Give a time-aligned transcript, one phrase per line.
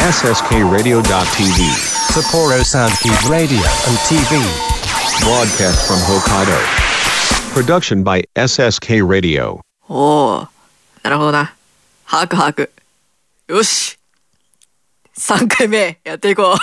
[0.00, 1.60] SSKRadio.tv.
[2.08, 4.40] Sapporo Soundkeep Radio and TV.
[5.20, 6.56] Broadcast from Hokkaido.
[7.52, 9.60] Production by SSK Radio.
[9.90, 10.48] おお
[11.02, 11.54] なるほどな。
[12.06, 12.70] 把握把握。
[13.48, 13.98] よし
[15.18, 16.56] !3 回目やっていこう。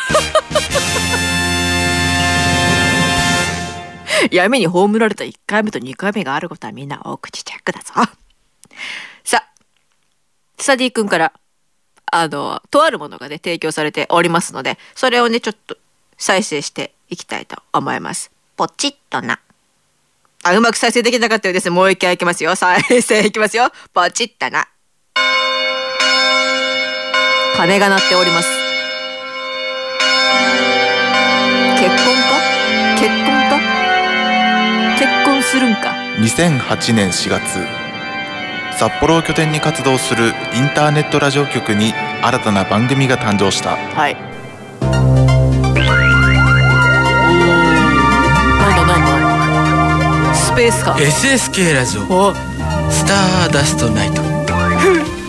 [4.35, 7.93] 闇に葬られた1回目と2回目があることはみんなお口チェックだぞ。
[9.23, 9.53] さあ、
[10.57, 11.33] スタディ君から、
[12.11, 15.77] あの、とあるものがね、提供されておりますので、それをね、ちょっと
[16.17, 18.31] 再生していきたいと思います。
[18.55, 19.39] ポチッとな。
[20.43, 21.69] あ、うまく再生できなかったようです。
[21.69, 22.55] もう一回いきますよ。
[22.55, 23.71] 再生いきますよ。
[23.93, 24.67] ポチッとな。
[27.57, 28.49] 鐘が鳴っております。
[31.79, 32.39] 結婚か？
[32.97, 33.59] 結婚か？
[34.97, 37.76] 結婚するんか？2008年4月
[38.77, 43.71] 札幌を拠点に活動するインターネットラジオ局に新たな番組が誕生した。
[43.71, 44.13] はい。
[44.13, 44.19] な
[48.69, 50.35] んだなんだ。
[50.35, 50.93] スペースか。
[50.93, 52.01] SSK ラジオ。
[52.03, 52.35] お。
[52.91, 54.21] スターダストナイト。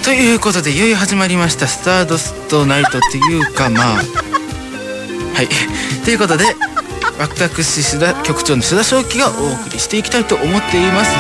[0.05, 1.67] ということでいよいよ始まりました。
[1.67, 3.85] スターダストナイトっていうかまあ。
[3.95, 4.03] は
[5.43, 5.49] い。
[6.05, 6.45] ということで
[7.19, 11.11] 私須田局長の須田正樹がお送りしていきたいと思っています。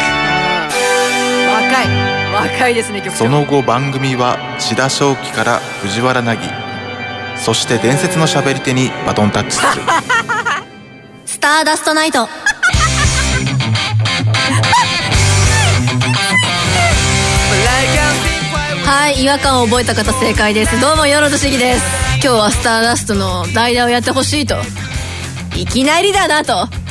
[1.51, 2.08] 若い。
[2.41, 3.03] 若いですね。
[3.11, 6.39] その後番組は志田正樹から藤原凪。
[7.37, 9.83] そして伝説のしゃべり手にバトンタッチする。
[11.27, 12.29] スターダストナイト。
[18.87, 20.81] はい違和感を覚えた方正解です。
[20.81, 21.85] どうもよろずしぎです。
[22.23, 24.57] 今日はスターダストの代打をやってほしいと。
[25.57, 26.88] いきなりだなととと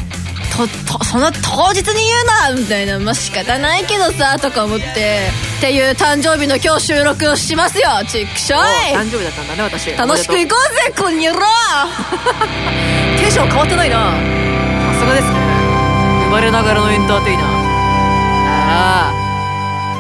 [1.03, 7.89] その当日に言うなみたいなまあ仕方ないけどさとか思ってっていう誕生日の今日収録をしますよ。
[8.07, 8.63] ちっくしょおい
[8.95, 9.95] 誕生日だったんだね、私。
[9.95, 11.39] 楽しく行こうぜこんにゃろ
[13.19, 13.95] テンション変わってないな。
[14.93, 15.33] さすがですね。
[16.25, 17.45] 生まれながらのエンターテイナー。
[18.69, 19.13] あ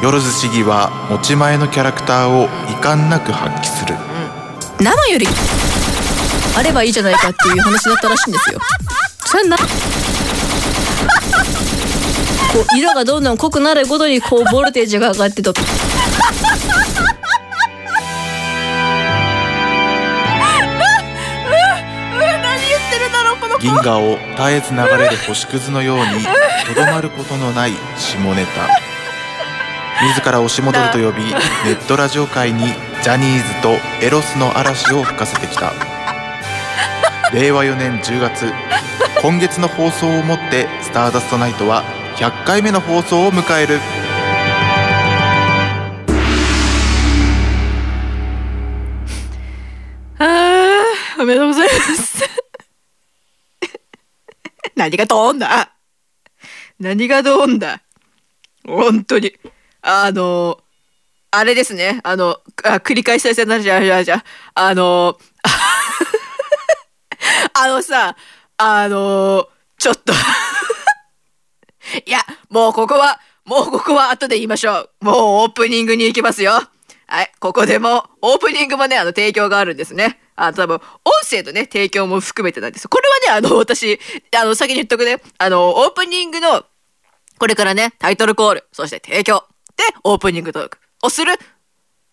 [0.01, 3.95] よろずしぎは持ち前のキャラクターを遺憾なく発揮する。
[4.79, 5.27] 生より
[6.55, 8.59] あればいいじゃないかっていう話だったらしいんですよ。
[9.25, 9.57] それな
[12.57, 15.53] こう色がどんどん濃くなるごとにこうボルテージが上がってと。
[23.59, 26.03] 銀河を絶えず流れる星屑のように
[26.65, 28.67] とどまることのない下ネタ。
[30.05, 35.73] 自ら押し戻ると呼びネットラジオ界にジャニーズとエロスの嵐を吹かせてきた。
[37.33, 38.51] 令和4年10月
[39.21, 41.83] 今月の放送をもって「スターダストナイト」は
[42.17, 43.79] 100回目の放送を迎える。
[50.17, 52.23] ああーおめでとうございます。
[54.75, 55.73] 何がどんだ？
[56.79, 57.83] 何がどんだ？
[58.65, 59.37] 本当に。
[59.83, 60.59] あの
[61.29, 61.99] あれですね。
[62.03, 64.25] あのあ繰り返し再生になるじゃんじゃじゃ
[64.55, 65.19] あの
[67.53, 68.15] あのさ
[68.57, 70.13] あのちょっと。
[72.05, 76.61] いやもうここはもうここは後で言いましょうもうオープニングに行きますよ
[77.09, 80.19] はい、ここでも、オープニングもね、あの、提供があるんですね。
[80.35, 80.81] あの、多分、音
[81.23, 82.89] 声とね、提供も含めてなんです。
[82.89, 83.97] これはね、あの、私、
[84.37, 85.21] あの、先に言っとくね。
[85.37, 86.65] あの、オープニングの、
[87.39, 89.45] これからね、タイトルコール、そして提供、
[89.77, 91.31] で、オープニングトークをする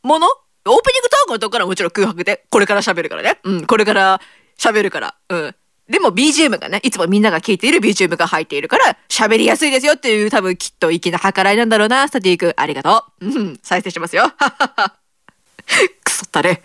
[0.04, 0.28] もの？
[0.28, 3.40] オープニングトークのとこからもちろん空白で、これから喋るからね。
[3.42, 4.20] うん、これから
[4.56, 5.16] 喋るから。
[5.28, 5.56] うん。
[5.88, 12.54] でも BGM がね、いつもみんなが聞いている BGM が入っているから、喋りやすいですよっていう多分きっと粋な計らいなんだろうな、スタティ君。
[12.56, 13.26] ありがとう。
[13.26, 14.32] うん、再生しますよ。
[16.02, 16.62] くそったれ。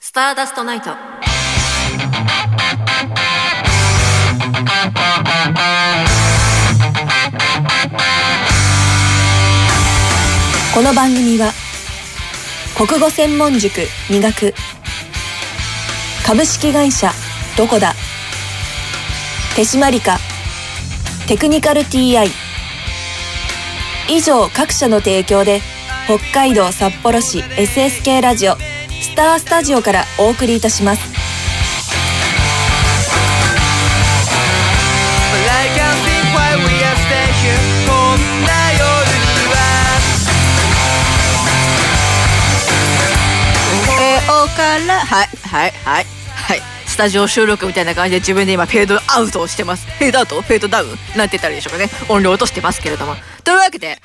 [0.00, 0.90] スターダストナイト
[10.74, 11.52] この番組は
[12.76, 14.54] 国語専門塾磨く
[16.24, 17.10] 株式会社
[17.56, 17.92] どこだ
[19.58, 20.18] 手締まりか。
[21.26, 22.28] テクニカル TI
[24.08, 25.60] 以上各社の提供で
[26.06, 31.18] 北海道札幌市 SSK ラジオスタースタジオからお送りいたします。
[44.56, 46.17] から、はい、はい、はい、
[46.98, 49.86] タジオ収録みたいな感じで自分で今フェードアウトをしてます。
[49.86, 50.42] フェードアウト？
[50.42, 50.88] フェードダウン？
[51.16, 51.88] なんて言ったらいいでしょうかね。
[52.08, 53.14] 音量落としてますけれども。
[53.44, 53.98] というわけで、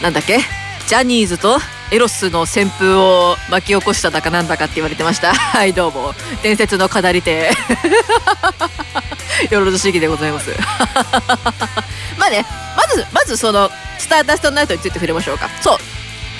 [0.00, 0.38] なんだっけ？
[0.86, 1.58] ジャニーズと
[1.90, 5.34] エロスの旋風を巻き起こしただかなんだかって言われてました。
[5.36, 6.14] はいどうも。
[6.40, 7.50] 伝説の語り手。
[9.50, 10.50] よろずしぎでございます。
[12.16, 12.46] まあね
[12.76, 13.68] まずまずその
[13.98, 15.50] スターダストナイトについて触れましょうか。
[15.62, 15.78] そう。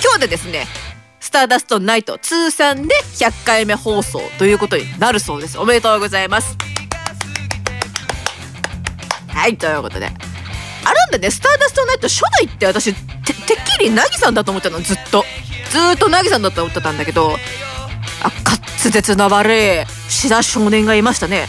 [0.00, 0.68] 今日でですね
[1.22, 5.56] スターダストナイト通算で100回目放送ということになるそうです。
[5.56, 6.58] おめでとうございます。
[9.28, 10.06] はいということで。
[10.06, 11.30] あるんだね。
[11.30, 14.82] スターダストナイト初代って私ててっきりナギさんだと思ってたの。
[14.82, 15.24] ずっと。
[15.70, 17.36] ずっとナギさんだと思ってたんだけど。
[18.24, 19.86] あ滑舌の悪い。
[20.08, 21.46] 志田少年がいましたね。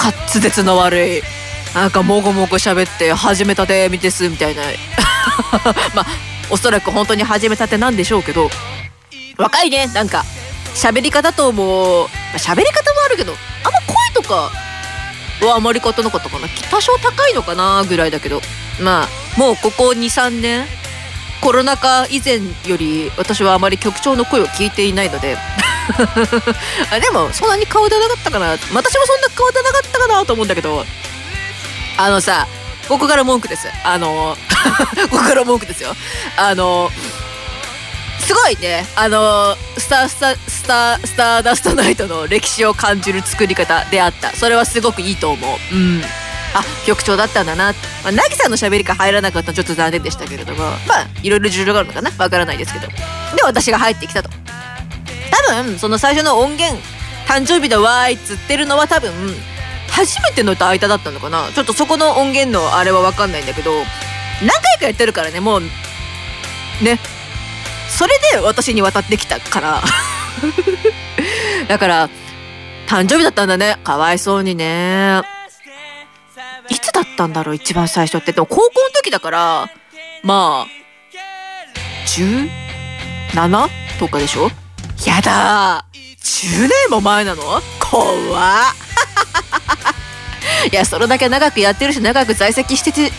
[0.00, 1.22] 滑舌の悪い。
[1.74, 4.62] なんかもごもご喋って始めたてみですみたいな。
[5.92, 6.06] まあ
[6.50, 8.48] おそらく本当に始めたてなんでしょうけど。
[9.36, 10.24] 若いねなんか。
[10.74, 14.50] 喋り方ともまあ喋り方もあるけどあんま声とか
[15.40, 16.48] はあまり変わってなかったかな。
[16.70, 18.40] 多少高いのかなぐらいだけど。
[18.80, 20.66] まあもうここ23年
[21.40, 25.36] コロナ禍以前より私はあまり局長の声を聞いていないので。
[26.90, 28.50] あでもそんなに顔出なかったかな。
[28.50, 30.84] 私もそんな顔出なかったかなと思うんだけど。
[31.98, 32.46] あのさ
[32.88, 33.68] ここから文句です。
[33.84, 34.36] あの
[35.10, 35.96] ここから文句ですよ。
[36.36, 36.90] あの
[38.26, 38.84] すごいね。
[38.96, 44.32] あのスタースタースタースターダストナイトの歴史を感じる作り方であった。
[44.32, 45.74] それはすごくいいと思う。
[45.74, 46.02] うん。
[46.54, 50.58] あ局長だったんだなまあ、なぎさんの喋りが入らなかったのちょっと残念でしたけれども。
[50.88, 52.10] まあいろいろ事情があるのかな？
[52.18, 52.88] わからないですけど。
[52.88, 52.94] で
[53.44, 54.30] 私が入ってきたと。
[55.30, 56.76] 多分その最初の音源
[57.28, 59.12] 誕生日のわーいっつってるのは多分
[59.88, 61.48] 初めての歌間だったのかな？
[61.54, 63.70] ちょっとそこの音源のあれは分かんないんだけど
[64.40, 65.60] 何回かやってるからねもう
[66.82, 66.98] ね。
[67.96, 69.82] それで私に渡ってきたから。
[71.66, 72.08] だから
[72.86, 73.78] 誕生日だったんだね。
[73.82, 75.22] かわいそうにね。
[76.68, 78.32] いつだったんだろう一番最初って。
[78.32, 79.70] でも高校の時だから
[80.22, 80.70] まあ
[82.06, 83.68] 17
[83.98, 84.50] とかでしょ？
[85.06, 85.86] やだ。
[86.22, 87.42] 10年も前なの？
[87.80, 88.74] 怖っ。
[90.70, 93.10] いやそれだけ長くやってるし長く在籍してて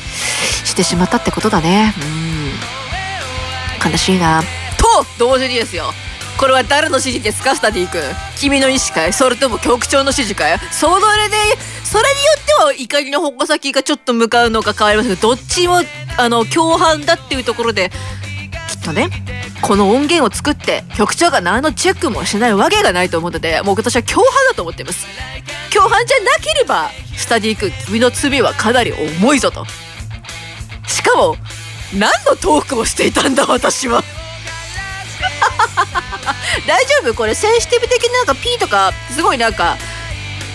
[0.66, 1.96] してしまったってことだね。
[3.84, 3.92] うん。
[3.92, 4.44] 悲しいな。
[5.18, 5.94] 同時にですよ。
[6.40, 7.56] これは誰の指示ですか？
[7.56, 8.02] スタディ君。
[8.38, 9.14] 君の意思かい？
[9.14, 10.60] それとも局長の指示かい？
[10.72, 11.36] それで
[11.84, 15.82] それによっては怒りの矛先がちょっと向かうのか変わりますけどどっちも
[16.18, 17.90] あの共犯だっていうところで
[18.70, 19.10] きっとね
[19.64, 25.08] この音源を作って局長が何のチェックもしないわけがないと思うのでもう私は共犯だと思っています。
[25.74, 29.66] 共犯じゃなければスタディ君君の罪はかなり重いぞと。
[30.88, 31.36] しかも
[31.98, 34.04] 何のトークをしていたんだ私は。
[36.68, 37.14] 大丈夫？
[37.14, 39.78] これセンシティブ的ななんか P とかすごいなんか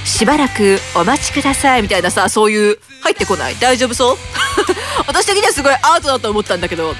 [0.05, 3.57] しばらくお待ちくださいみたいなさそういう入ってこない？
[3.59, 4.19] 大丈夫そう？
[5.07, 6.95] 私的にはすごいアートだと思ったんだけど。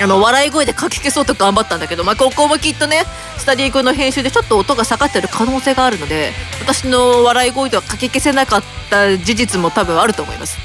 [0.00, 3.04] あの笑い声でかき消そうと頑張ったんだけど、まあ、ここもきっとね
[3.36, 10.56] スタディー君の編集でちょっと音が下がってる可能性があるので私の笑い声ではかき消せなかった事実も多分あると思います。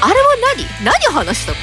[0.00, 0.66] あれは何？
[0.82, 1.58] 何話したの？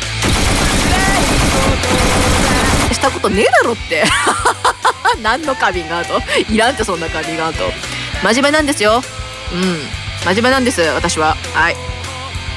[2.93, 4.03] したことねえだろって。
[5.21, 7.71] 何のカミングアウトいらんってそんなカミングアウト
[8.23, 9.03] 真面目なんですよ。
[9.53, 9.81] うん。
[10.23, 11.35] 真面目なんです私は。
[11.53, 11.75] はい。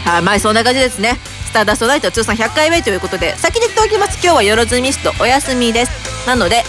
[0.05, 1.19] はいまあそんな感じですね。
[1.47, 4.19] スターダストナイト通算100回目ということで先に言っておきます。
[4.23, 6.27] 今日はよろずミストお休みです。
[6.27, 6.65] なので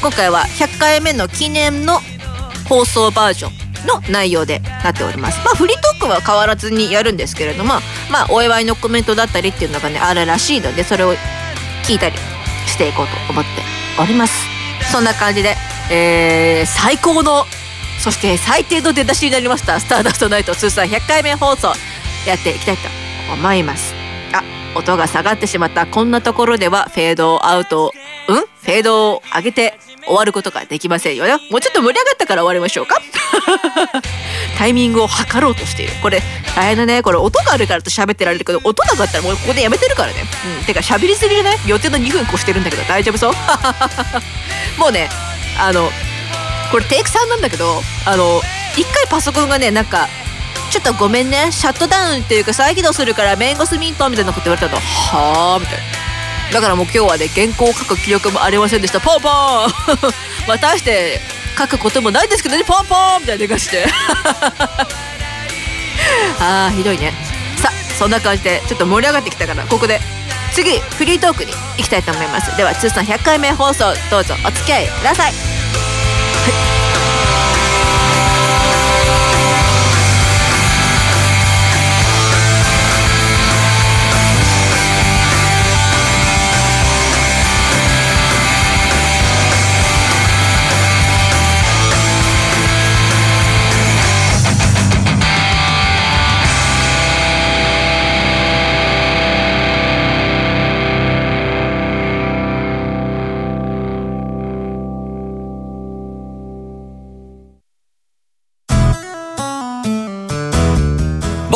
[0.00, 2.00] 今回は100回目の記念の
[2.68, 5.38] 放送バージョンの内容でなっております。
[5.44, 7.74] まあフリートークは変わらずにやるんですけれども
[8.10, 11.14] まあお祝いのコメントだったりっていうのがねあるらしいのでそれを
[11.84, 12.16] 聞いたり
[12.68, 13.50] していこうと思って
[14.00, 14.46] おります。
[14.92, 15.56] そんな感じで、
[15.90, 17.44] えー、最高の
[18.00, 21.72] そして最低の出だしになりました「スターダストナイト」通算100回目放送
[22.26, 22.88] やっていきたいと
[23.32, 23.94] 思います。
[24.32, 24.42] あ
[24.74, 25.86] 音が下がってしまった。
[25.86, 27.92] こんなところではフェードアウト
[28.28, 28.36] うん？
[28.36, 32.96] フェードを上げて終わることができませんよねもうちょっと盛り上がったから終わりましょうか。
[34.58, 35.92] タイミングを測ろうとしている。
[36.02, 36.22] これ
[36.56, 37.02] 大変だね。
[37.02, 40.24] これ音があるからと喋ってられるけど音なかったらもうここでやめてるからね。
[40.60, 40.64] うん。
[40.64, 41.58] てか喋りすぎるね。
[41.66, 43.32] 予定の2分越してるんだけど大丈夫そう？
[44.80, 45.08] もうね
[45.58, 45.90] あの
[46.70, 48.40] これテイク3なんだけどあの
[48.76, 50.08] 一回パソコンがねなんか
[50.70, 51.50] ちょっとごめんね。
[51.52, 54.80] シャットダウンっていうか再起動するからメンゴスミントみたいなこと言われたの。
[54.80, 55.84] はあみたいな
[56.52, 59.00] だからもう今日はね原稿を書く気力もありませんでした。
[59.00, 59.32] ポンポン。
[60.48, 61.20] まあ大して
[61.58, 62.64] 書くこともないんですけどね。
[62.64, 63.20] ポンポン。
[63.20, 63.86] みたいな感じで。
[66.40, 67.12] あーひどいね。
[67.56, 70.00] さあそんな感じでちょっと盛り上がってきたからここで。
[70.52, 72.56] 次フリートークに行きたいと思います。
[72.56, 74.34] では通算100回目放送どうぞ。
[74.44, 75.34] お付き合いください。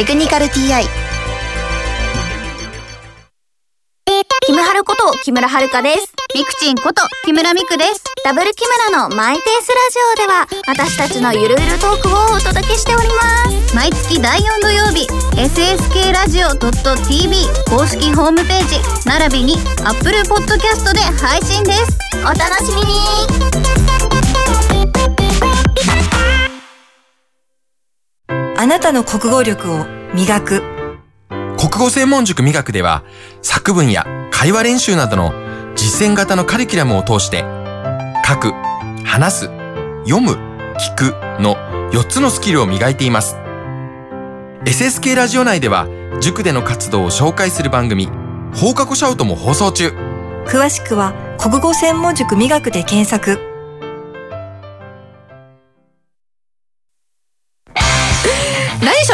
[0.00, 0.82] テクニカル TI」
[4.46, 6.14] キムハルこと木村遥です。
[6.34, 8.02] ミクチンこと木村ミクです。
[8.24, 13.74] ダブル木村のマイペースラジオでは私たちのゆるゆるトークをお届けしております。
[13.76, 17.36] 毎月第4土曜日、SSK ラジオ .tv
[17.68, 21.98] 公式ホームページ、並びに Apple Podcast で配信です。
[22.24, 24.09] お楽しみに
[28.60, 30.62] あなたの国語力を磨く。
[31.56, 33.04] 国語専門塾磨くでは、
[33.40, 35.32] 作文や会話練習などの
[35.76, 37.42] 実践型のカリキュラムを通して、
[38.22, 38.52] 書く、
[39.02, 39.40] 話す、
[40.04, 40.32] 読む、
[40.76, 41.56] 聞くの
[41.90, 43.38] 4つのスキルを磨いています。
[44.66, 45.88] SSK ラジオ内では、
[46.20, 48.10] 塾での活動を紹介する番組、
[48.54, 49.88] 放課後シャウトも放送中。
[50.44, 53.49] 詳しくは国語専門塾磨くで検索。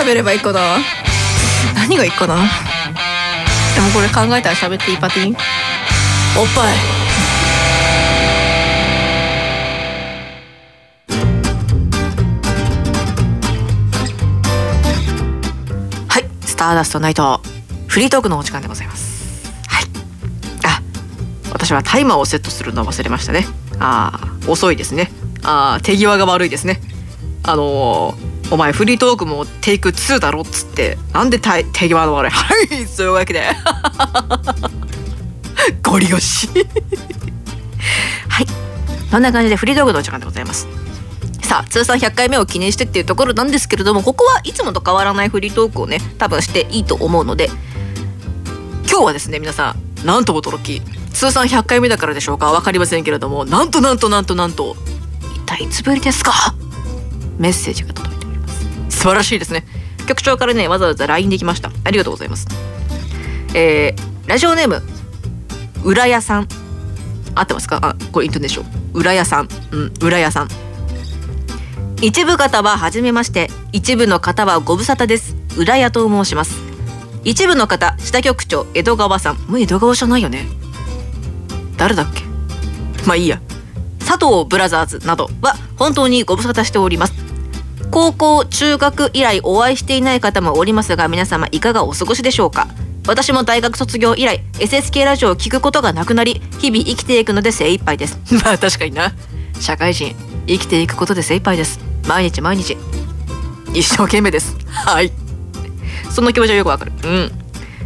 [0.06, 0.78] 何喋ればいいかな
[1.74, 2.36] 何がいいかな。
[2.36, 5.32] でもこれ考えたら喋っていいパティン。
[5.32, 6.76] おっぱい。
[16.08, 16.24] はい。
[16.46, 17.40] スターダストナイト。
[17.88, 19.50] フリートークのお時間でございます。
[19.66, 19.84] はい。
[20.64, 20.80] あ
[21.52, 23.44] 私はタイマーをセットするのを忘れましたね。
[23.80, 25.10] あー遅いですね。
[25.42, 26.80] あー手際が悪いですね。
[27.42, 33.42] あのーお前フリートークもテイク2だろっつってなんで手際の悪いはいそういうわけで。
[35.82, 36.48] ゴリ押し
[38.28, 38.46] はい。
[39.10, 40.66] こんな感じでフリートークの時間でございます。
[41.42, 47.50] さあ通算100回目を記念してっていうところなんですけれどもここはいつもと変わらないフリートークをね多分していいと思うので
[48.90, 54.76] 今日はですね皆さんなんと驚き通算100回目だからでしょうか分かりませんけれどもなんとなんとなんとなんと
[55.36, 56.32] 一体いつぶりですか？
[57.38, 58.15] メッセージが届いております。
[59.06, 59.64] 素晴らしいですね。
[60.08, 61.70] 局長からねわざわざ LINE できました。
[61.84, 62.48] ありがとうございます。
[63.54, 64.82] えー、ラジオネーム
[65.84, 66.48] 浦屋さん。
[67.36, 67.78] 合ってますか？
[67.80, 68.66] あこれイントネーション。
[68.94, 69.48] 浦屋さん。
[69.70, 70.48] うん浦屋さん。
[72.02, 73.48] 一部方は初めまして。
[73.70, 75.36] 一部の方はご無沙汰です。
[75.56, 76.60] 浦屋と申します。
[77.22, 79.36] 一部の方下局長江戸川さん。
[79.36, 80.48] もう江戸川じゃないよね。
[81.76, 82.24] 誰だっけ？
[83.06, 83.40] まあいいや。
[84.00, 87.14] 佐藤ブラザーズなどは本当にご無沙汰しております。
[87.90, 92.68] 高校中学以来お会いしていない方もおりますが皆様いかがお過ごしでしょうか？
[93.06, 98.18] 私も大学卒業以来 SSK ラジオを聞くことがなくなり日々生きていくので精一杯です。
[98.44, 99.12] まあ確かにな。
[99.60, 100.14] 社会人
[100.46, 101.80] 生きていくことで精一杯です。
[102.06, 102.76] 毎日毎日。
[103.72, 104.56] 一生懸命です。
[104.68, 105.12] はい。
[106.10, 106.92] その気持ちはよくわかる。
[107.04, 107.32] うん。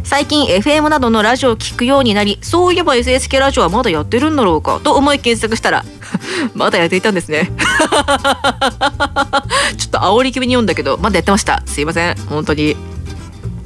[0.03, 5.85] 最近 FM などのラジオを聞くようになりそういえば SSK ラジオはまだやってるんだろうかと思い検索したら
[6.53, 7.51] まだやっていたんですね。
[9.77, 11.63] ちょっと煽り気味に読んだけどまだやってました。
[11.65, 12.15] すいません。
[12.27, 12.75] 本当に。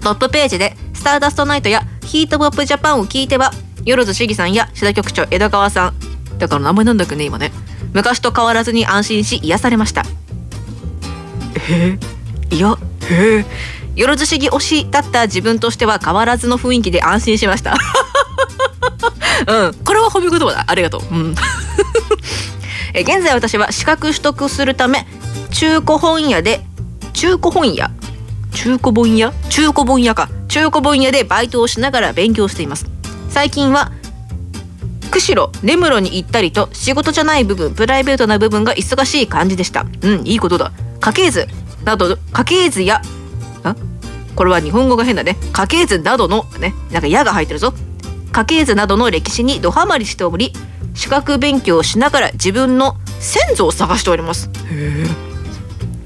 [0.01, 3.51] トップページでスターダストナイトやヒートポップジャパンを聞いては
[3.85, 5.93] よろずしぎさんや志田局長枝川さん。
[6.37, 7.51] だから名前なんだっけね今ね。
[7.93, 10.03] 昔と変わらずに安心し癒されました。
[11.69, 12.77] えー、いや
[13.09, 13.45] へえ
[13.95, 17.75] よろずしぎ推しだった自分としては変わらずの雰囲気で安心しました。
[19.47, 19.73] うん。
[19.73, 20.65] これは褒め言葉だ。
[20.67, 21.01] ありがとう。
[21.11, 21.35] うん。
[22.93, 25.05] え現在私は資格取得するため
[25.51, 26.65] 中古本屋で
[27.13, 27.91] 中古本屋？
[28.51, 29.33] 中古本屋？
[29.49, 30.29] 中古本屋か。
[30.49, 32.85] 中古本屋でバイトをしながら勉強しています。
[33.29, 33.91] 最近は
[35.11, 39.85] 釧路根室に行ったりと仕事じゃない部分プライベートな部分が忙しい感じでした。
[40.01, 40.71] うんいいことだ。
[40.99, 41.47] 家系図
[41.85, 43.01] など家系図や
[44.35, 45.37] これは日本語が変だね。
[45.53, 47.73] 家系図などのねなんか「や」が入ってるぞ。
[48.31, 50.51] 家系図などの歴史にドハマりしており
[50.93, 54.49] 資格勉強をしながら自分の先祖を探しております。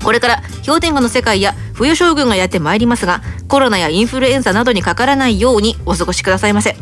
[0.03, 6.75] これから氷点下の世界や冬将軍がやってまいりますがコロナやインフルエンザなどにかからないようにお過ごしくださいませ。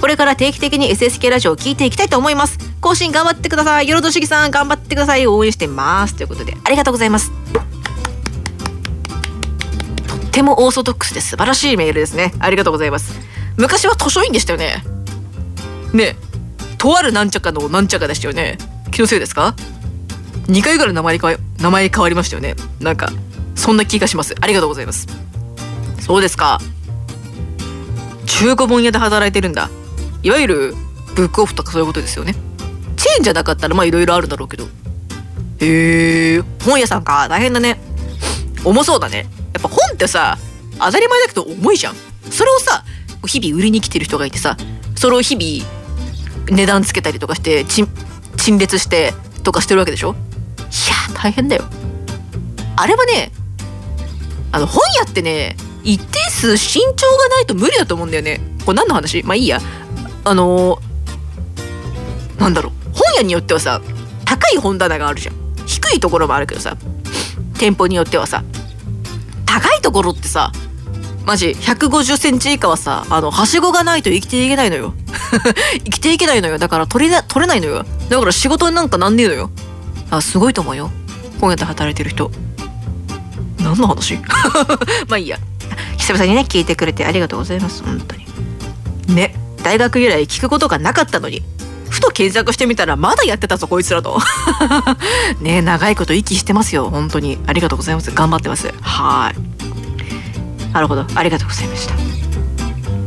[0.00, 2.58] これから定期的に SSK ラジオを聞いていきたいと思います。
[2.80, 3.88] 更新頑張ってください。
[3.88, 5.26] よろどしぎさん頑張ってください。
[5.26, 6.14] 応援してます。
[6.14, 7.32] ということでありがとうございます
[10.38, 12.32] てもオーソドックスで素晴らしいメールですね。
[12.38, 13.18] ありがとうございます。
[13.56, 14.84] 昔は図書院でしたよね。
[15.92, 16.16] ね
[16.78, 18.56] とあるなんちゃかのなんちゃかでしたよね。
[18.92, 19.56] 気のせいですか
[20.46, 22.54] ？2回ぐらい名前変わ名前変わりましたよね。
[22.78, 23.10] なんか
[23.56, 24.36] そんな気がします。
[24.40, 25.08] ありがとうございます。
[25.98, 26.60] そうですか。
[28.26, 29.68] 中古本屋で働いてるんだ。
[30.22, 30.74] いわゆる
[31.16, 32.36] ブックオフとかそういうことですよね。
[32.96, 34.68] チェーンじゃなかったらまあいろいろあるだろうけど。
[35.58, 37.26] へえ本屋さんか。
[37.28, 37.80] 大変だね。
[38.64, 39.26] 重そうだね。
[39.58, 40.38] っぱ本ってさ
[40.78, 41.94] 当たり前だけど重いじゃん。
[42.30, 42.84] それをさ
[43.26, 44.56] 日々売りに来てる人がいてさ
[44.96, 47.88] それを日々値段つけたりとかして陳
[48.58, 49.12] 列して
[49.42, 50.12] とかしてるわけでしょ？
[50.12, 50.16] いや
[51.14, 51.64] 大変だよ。
[52.76, 53.32] あれはね
[54.52, 58.40] あの本屋ってね一定数身長がないと無理だと思うんだよね。
[58.64, 59.22] これ何の話？
[59.24, 59.60] まあいいや。
[60.24, 62.72] あのー、なんだろう。
[62.92, 63.80] 本屋によってはさ
[64.24, 65.34] 高い本棚があるじゃん。
[65.66, 66.76] 低いところもあるけどさ
[67.58, 68.44] 店舗によってはさ。
[69.48, 70.52] 高いところってさ
[71.24, 74.94] マジ150センチ以下はさあのはしごがないと生きていけないのよ。
[75.84, 76.56] 生きていけないのよ。
[76.56, 77.84] だから取れな取れないのよ。
[78.08, 79.50] だから仕事になんかなんねえのよ。
[80.10, 80.90] あすごいと思うよ。
[81.38, 82.30] 本屋で働いてる人。
[83.58, 84.14] 何の話？
[85.06, 85.38] まあいいや。
[85.98, 87.82] 久々にね聞いてくれてありがとうございます。
[87.82, 88.26] 本当に。
[89.14, 89.34] ね。
[89.62, 91.42] 大学以来聞くことがなかったのに。
[91.90, 94.18] ふと検索してみたらまだやってたぞこいつらと。
[95.40, 96.90] ね長いこと息してますよ。
[96.90, 97.38] 本当に。
[97.46, 98.10] ありがとうございます。
[98.10, 98.72] 頑張ってます。
[98.80, 100.72] はい。
[100.72, 101.06] なるほど。
[101.14, 101.94] ありがとうございました。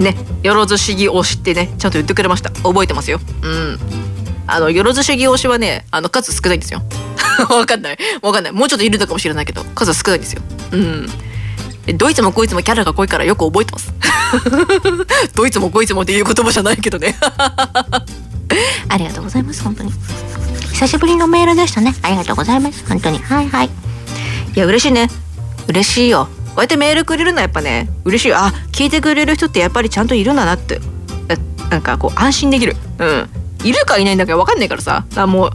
[0.01, 2.49] ねよろず主義推しってねちゃんと言ってくれました。
[2.63, 3.19] 覚えてますよ。
[3.41, 3.79] うん。
[4.47, 6.81] あのよろず主義推しはねあの数少ないんですよ。
[7.49, 7.97] わかんない。
[8.21, 8.51] わかんない。
[8.51, 10.41] もうちょっといるのかもしれないけど数少ないんですよ。
[10.71, 11.09] うん。
[11.97, 13.93] どいつもこいつもキャラが濃いからよく覚えてます。
[15.35, 17.15] どいつもこいつもっていう言葉じゃないけどね。
[18.89, 19.91] ありがとうございます本当に。
[20.73, 21.95] 久しぶりのメールでしたね。
[22.01, 22.83] ありがとうございます。
[22.87, 23.19] 本当に。
[23.19, 23.67] はいはい。
[23.67, 25.09] いや嬉しいね。
[25.67, 26.27] 嬉しいよ。
[26.47, 30.81] こうやってメールくれるのはやっぱね嬉しいあ聞いてくれる人ってやっぱりちゃんといるんだなって。
[31.69, 32.75] なんかこう安心できる。
[32.99, 33.29] うん。
[33.63, 35.05] いるかいないんだか分かんないからさ。
[35.15, 35.51] あもう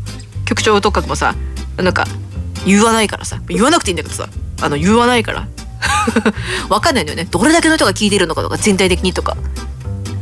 [0.46, 1.35] 局長とかもさ
[1.76, 2.06] なんか
[2.64, 3.40] 言わないからさ。
[3.48, 4.28] 言わなくていいんだけどさ。
[4.62, 5.46] あの言わないから。
[6.70, 7.26] 分かんないんだよね。
[7.30, 9.37] どれだけの人が聞いてるのかとか全体的にとか。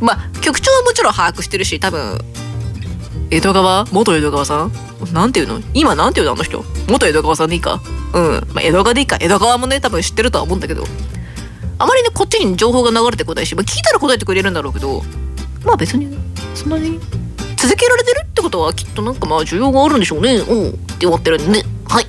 [0.01, 2.19] まあ局長はもちろん把握してるし多分
[3.31, 3.85] 江戸川？
[3.91, 4.71] 元江戸川さん？
[5.13, 5.59] なんていうの？
[5.73, 6.63] 今なんていうのあの人？
[6.89, 7.81] 元江戸川さんでいいか？
[8.13, 8.47] うん。
[8.53, 9.17] まあ江戸川でいいか。
[9.19, 10.83] 江戸川もね多分知ってるとは思うんだけど。
[11.77, 15.01] あまりねこっちに情報が流れてこないし、まあ、聞いたら答えてくれるんだろうけど
[15.65, 16.17] まあ別に
[16.53, 16.97] そんなに
[17.57, 20.35] 続けられてるってことはきっとなんかまあ需要があるんでしょうね。
[20.35, 20.69] うん。
[20.69, 22.05] って思ってるんではい。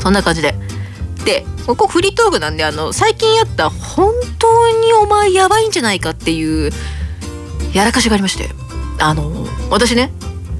[0.00, 0.56] そんな感じで。
[1.24, 6.72] でここフリートークなんであの最近やった本当にお前やばいんじゃないかっていう
[7.72, 8.48] やらかしがありまして。
[8.98, 10.10] あの私ね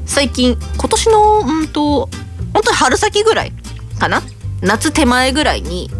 [0.06, 2.08] 最近今年のうんと
[2.52, 3.52] 本当に春先ぐらい
[3.98, 4.22] かな？
[4.62, 5.90] 夏手前ぐらいに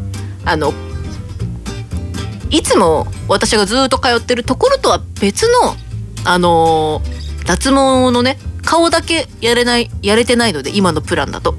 [0.45, 0.73] あの
[2.51, 5.77] いつも私がずっと通ってるところとは別の
[6.25, 7.03] あの
[7.47, 11.55] 脱毛のね顔だけやれないやれてないので今のプランだと。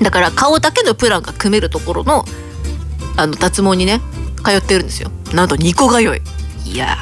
[0.00, 2.24] だから顔だけのプランが組めるところの
[3.16, 4.00] あの脱毛にね
[4.44, 5.10] 通ってるんですよ。
[5.34, 6.06] なんと2個通い。
[6.64, 6.96] いや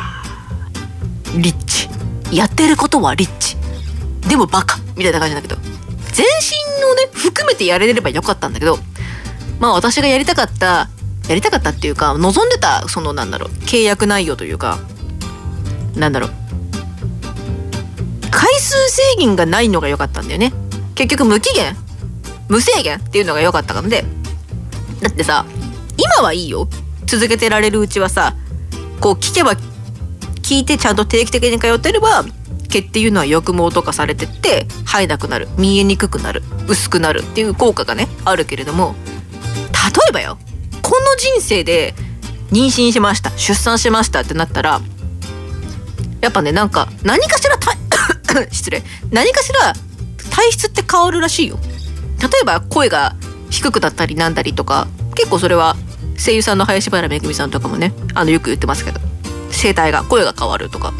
[1.37, 1.89] リッチ。
[2.33, 3.57] やってることはリッチ。
[4.29, 5.57] でもバカみたいな感じだけど。
[6.13, 8.79] 全身をね含めてやれればよかったんだけど。
[9.61, 10.89] まあ私がやりたかった
[11.29, 14.79] やりたかったっていうか望んでたそのなんだろう契約内容というか
[15.95, 16.31] なんだろう。
[18.31, 20.53] 回数制限がないのが良かったんだよね。
[20.95, 21.77] 結局無期限
[22.49, 24.05] 無制限っていうのが良かったので。
[25.01, 25.47] だってさ
[25.97, 26.69] 今はいいよ。
[27.07, 28.35] 続けてられるうちはさ
[29.01, 29.53] こう聞けば
[30.47, 32.25] 聞いてちゃんと定期的に通ってれば
[32.69, 35.49] 毛っていうのは抑毛とかされてって生えなくなる。
[35.59, 36.45] 見えにくくなる。
[36.69, 38.95] 薄くなるっていう効果がねあるけれども
[39.73, 40.39] 例えばよ。
[40.83, 41.95] この人生で
[42.53, 43.31] 妊娠しました。
[43.37, 44.81] 出産しましたってなったら
[46.21, 47.59] やっぱねなんか何かしら
[48.53, 48.85] 失礼。
[49.11, 49.73] 何かしら
[50.31, 51.59] 体質って変わるらしいよ。
[52.23, 53.17] 例えば声が
[53.51, 55.75] 低くなったりなんだりとか結構それは
[56.17, 59.06] 声優さんの林原めぐみさんとかもねあのよく言ってますけど。
[59.51, 60.93] 声帯が声が変わるとか。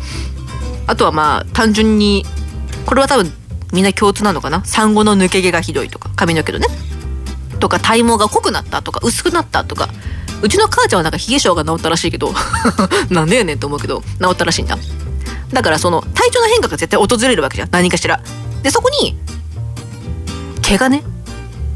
[0.87, 2.25] あとはまあ単純に
[2.85, 3.33] これは多分
[3.73, 4.65] みんな共通なのかな。
[4.65, 6.11] 産後の抜け毛がひどいとか。
[6.17, 6.67] 髪の毛のね。
[7.59, 9.01] とか体毛が濃くなったとか。
[9.03, 9.89] 薄くなったとか。
[10.43, 12.33] うちの母ちゃんはなんか冷え性が治ったらしいけど。
[13.11, 14.03] なんでやねんと思うけど。
[14.23, 14.79] 治ったらしいんだ。
[15.53, 17.69] だからその体調の変化が絶対訪れるわけじゃん。
[17.71, 18.21] 何かしら。
[18.63, 19.17] でそこに
[20.63, 21.03] 毛がね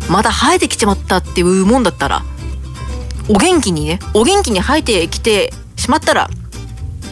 [0.09, 2.25] まだ生えてきちまったっていうもんだったら。
[3.29, 6.31] お元気にねお元気に生えてきてしまったら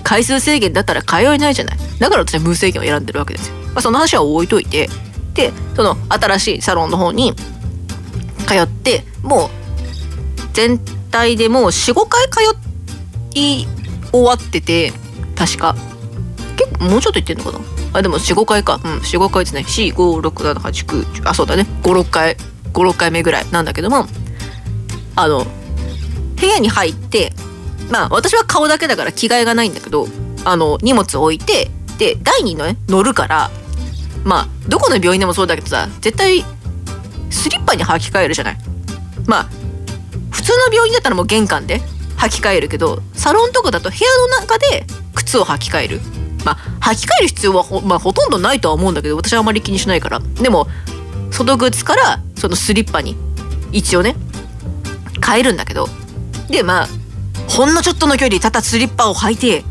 [0.09, 1.79] 回数制限だったら通えないじゃない。
[1.99, 4.89] だから私は無制限を選んでるわけですよ、まあ、その話は置いといて。
[5.35, 7.35] でその新しいサロンの方に
[8.47, 9.51] 通ってもう
[10.53, 10.79] 全
[11.11, 12.41] 体でもう45回通
[13.35, 13.67] い
[14.11, 14.93] 終わってて
[15.37, 15.77] 確か。
[16.57, 17.61] 結構もうちょっと行ってんのかな？
[17.93, 18.81] あでも45回か。
[18.83, 19.61] うん45回ですね。
[19.61, 21.67] 456789あそうだね。
[21.83, 22.37] 56回。
[22.73, 24.07] 56回目ぐらいなんだけども
[25.17, 25.45] あの
[26.41, 27.33] 部屋に入って
[27.91, 30.07] まあ私は顔だけだから着替えがないんだけど
[30.45, 33.51] あの荷物置いてで台にね乗るから
[34.25, 36.45] まあどこの病院でもそうだけどさ絶対
[37.31, 38.59] スリッパに履き替えるじゃない。
[39.27, 39.49] まあ
[40.31, 41.81] 普通の病院だったらもう玄関で
[42.17, 46.01] 履き替えるけどサロンとかだと部屋の中で靴を履き替える。
[46.45, 46.57] まあ
[46.91, 50.21] 履き替える必要はほ,、まあ、ほとんどないとは思うんだけど私はあまり気にしないから。
[50.21, 50.69] でも
[51.31, 53.17] 外靴からそのスリッパに
[53.73, 54.15] 一応ね
[55.25, 55.89] 変えるんだけど。
[56.49, 56.89] でまあ
[57.49, 59.65] ほんのちょっとの距離ただスリッパを履いて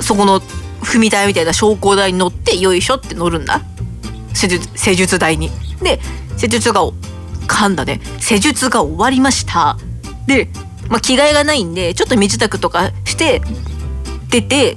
[0.00, 3.62] そこの踏み台みたいな昇降台に乗ってよいしょって乗るんだ。
[4.34, 5.50] 施術施術台に。
[5.80, 6.00] で
[6.36, 6.86] 施術が
[7.46, 8.00] 噛んだね。
[8.20, 9.78] 施術が終わりました。
[10.26, 10.48] で、
[10.88, 13.40] まあ、着替えがないんでちょっと身支度とかして
[14.28, 14.76] 出て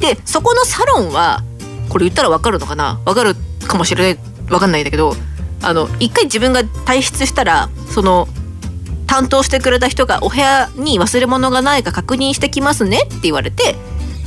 [0.00, 1.42] でそこのサロンは
[1.88, 3.00] これ言ったら分かるのかな？
[3.04, 3.34] 分かる
[3.66, 4.14] かもしれない
[4.46, 5.14] 分かんないんだけど
[5.62, 8.28] あの一回自分が退出したらその
[9.10, 13.74] 担当してくれた人がお部屋に忘れ物がないか確認してきますねって言われて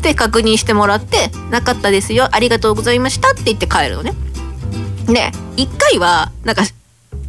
[0.02, 4.14] で確認してもらって「なかったですよありがとうございました」って言って帰るのね。
[5.06, 6.64] で一回はなんか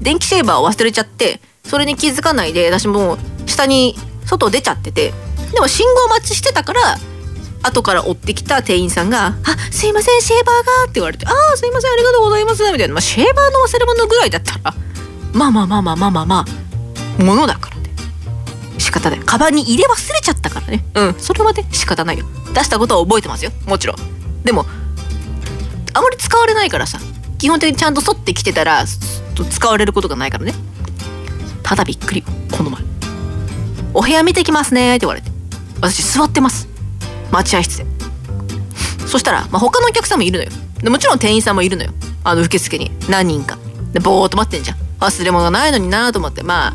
[0.00, 5.14] 電気シェーバーを忘れちゃってそれに気づかないで私もう下に外出ちゃってて
[5.52, 6.98] でも信号待ちしてたから
[7.62, 14.74] 後から追ってきた店員さんが「あすいませんシェーバーが」って言われて「ああすいませんありがとうございます」みたいな、まあ、シェーバーの忘れ物ぐらいだったら
[15.32, 16.63] まあまあまあまあまあまあまあ
[17.18, 17.90] ものだからね。
[18.78, 19.20] 仕方ない。
[19.20, 20.84] カバンに入れ忘れちゃったからね。
[20.94, 21.14] うん。
[21.14, 22.24] それはね仕方ないよ。
[22.54, 23.52] 出したことは覚えてますよ。
[23.66, 23.96] もちろん。
[24.44, 24.66] でも
[25.92, 26.98] あまり使われないからさ。
[27.38, 30.54] 基本的にちゃんと沿ってきてたら使われることがないからね。
[31.62, 32.22] ただびっくり。
[32.56, 32.82] この前
[33.92, 35.30] 「お部屋見てきますね」って言われて
[35.80, 36.68] 私座ってます
[37.30, 37.86] 待合室で。
[39.06, 40.50] そしたら、まあ、他のお客さんもいるのよ。
[40.82, 41.90] でもちろん店員さんもいるのよ。
[42.22, 42.90] あの受付に。
[43.10, 43.58] 何人か。
[43.92, 44.76] でぼーっと待ってんじゃん。
[45.00, 46.42] 忘れ物がないのになと思って。
[46.42, 46.74] まあ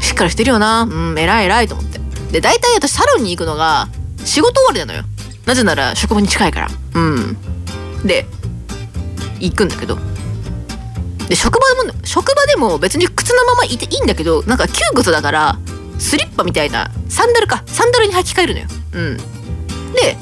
[0.00, 0.82] しっかりしてるよな。
[0.82, 1.98] うん偉い偉いと思って。
[2.32, 3.88] で大体私サロンに行くのが
[4.24, 5.04] 仕事終わりなのよ。
[5.46, 6.68] なぜなら職場に近いから。
[6.94, 7.36] うん。
[8.04, 8.26] で
[9.40, 9.98] 行くんだけど。
[11.28, 15.58] で職場でも職場でも別に靴のままいていいんだけどなんか窮屈だから
[15.98, 18.66] スリッパみたいなサンダルかサンダルに履き替えるのよ。
[18.92, 19.16] うん。
[19.94, 20.16] で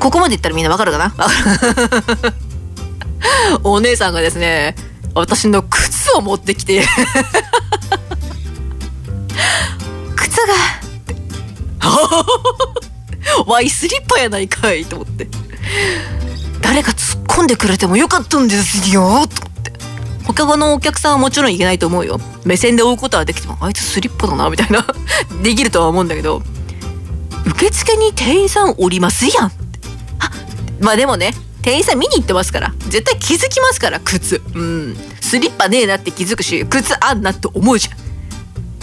[0.00, 1.14] ここまで言ったらみんなわかるかな？
[3.64, 4.74] お姉さんがですね
[5.14, 6.84] 私の靴を持ってきて。
[10.38, 10.54] 靴が。
[13.46, 15.26] わいスリッパやないかいと思って。
[16.60, 19.02] 誰か突っ込んでくれてもよかったんですよ。
[19.02, 19.72] と思って。
[20.24, 22.20] 他のお客さんはもちろんいけないと思うよ。
[22.44, 24.86] 目線で追うことはできてもあいつスリッパだなみたいな。
[25.42, 26.42] できるとは思うんだけど。
[27.46, 29.46] 受付に店員さんおりますやん。
[29.46, 30.30] あ
[30.80, 32.72] まあでもね店員さん見に行ってますから。
[32.88, 34.40] 絶対気づきますから靴。
[34.54, 34.96] うん。
[35.20, 38.07] スリッパねえなって気づくし靴あんなって思うじゃん。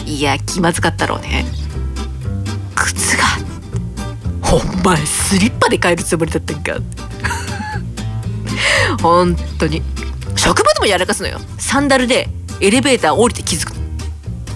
[0.06, 1.46] いや気まずかったろうね。
[2.76, 3.24] 靴が。
[4.41, 6.78] ほんまスリッパで帰るつもりだったんか。
[9.02, 9.82] 本当に。
[10.36, 11.39] 職場でもやらかすのよ。
[11.58, 12.30] サンダルで
[12.62, 13.74] エレベーター降りて気づく。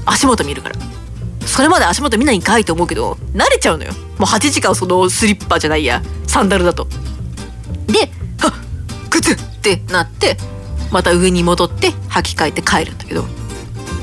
[0.06, 0.76] 足元見るから。
[1.46, 3.92] それまで足元見ないんかいと思うけど慣れちゃうのよ。
[4.20, 6.04] もう8時間そのスリッパじゃないや。
[6.28, 6.88] サンダルだと。
[7.88, 8.54] で「はっ
[9.10, 10.38] 靴!」ってなって
[10.92, 13.39] また上に戻って履き替えて帰るんだけど。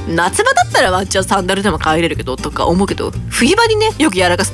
[0.07, 4.53] 夏場だったらワンチャンサンダルでも帰れるけどとか思うけど冬場にねよくやらかす。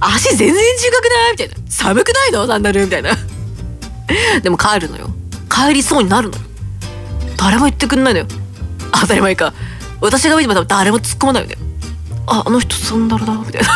[0.00, 1.54] 足全然違くないみたいな。
[1.68, 2.46] 寒くないの？
[2.46, 3.10] サンダルみたいな。
[4.42, 5.10] でも帰るのよ。
[5.50, 6.44] 帰りそうになるのよ。
[7.36, 8.26] 誰も言ってくんないのよ。
[8.92, 9.52] 当たり前か。
[10.00, 11.56] 私が見ても多分誰も突っ込まないよね。
[12.26, 13.68] ああの人サンダルだみたいな。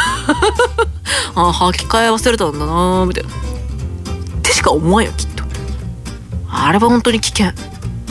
[1.35, 3.31] あ履き替え忘れたんだなみたいな。
[3.31, 3.33] っ
[4.43, 5.43] てしか思わんよきっと。
[6.51, 7.53] あれは本当に危険。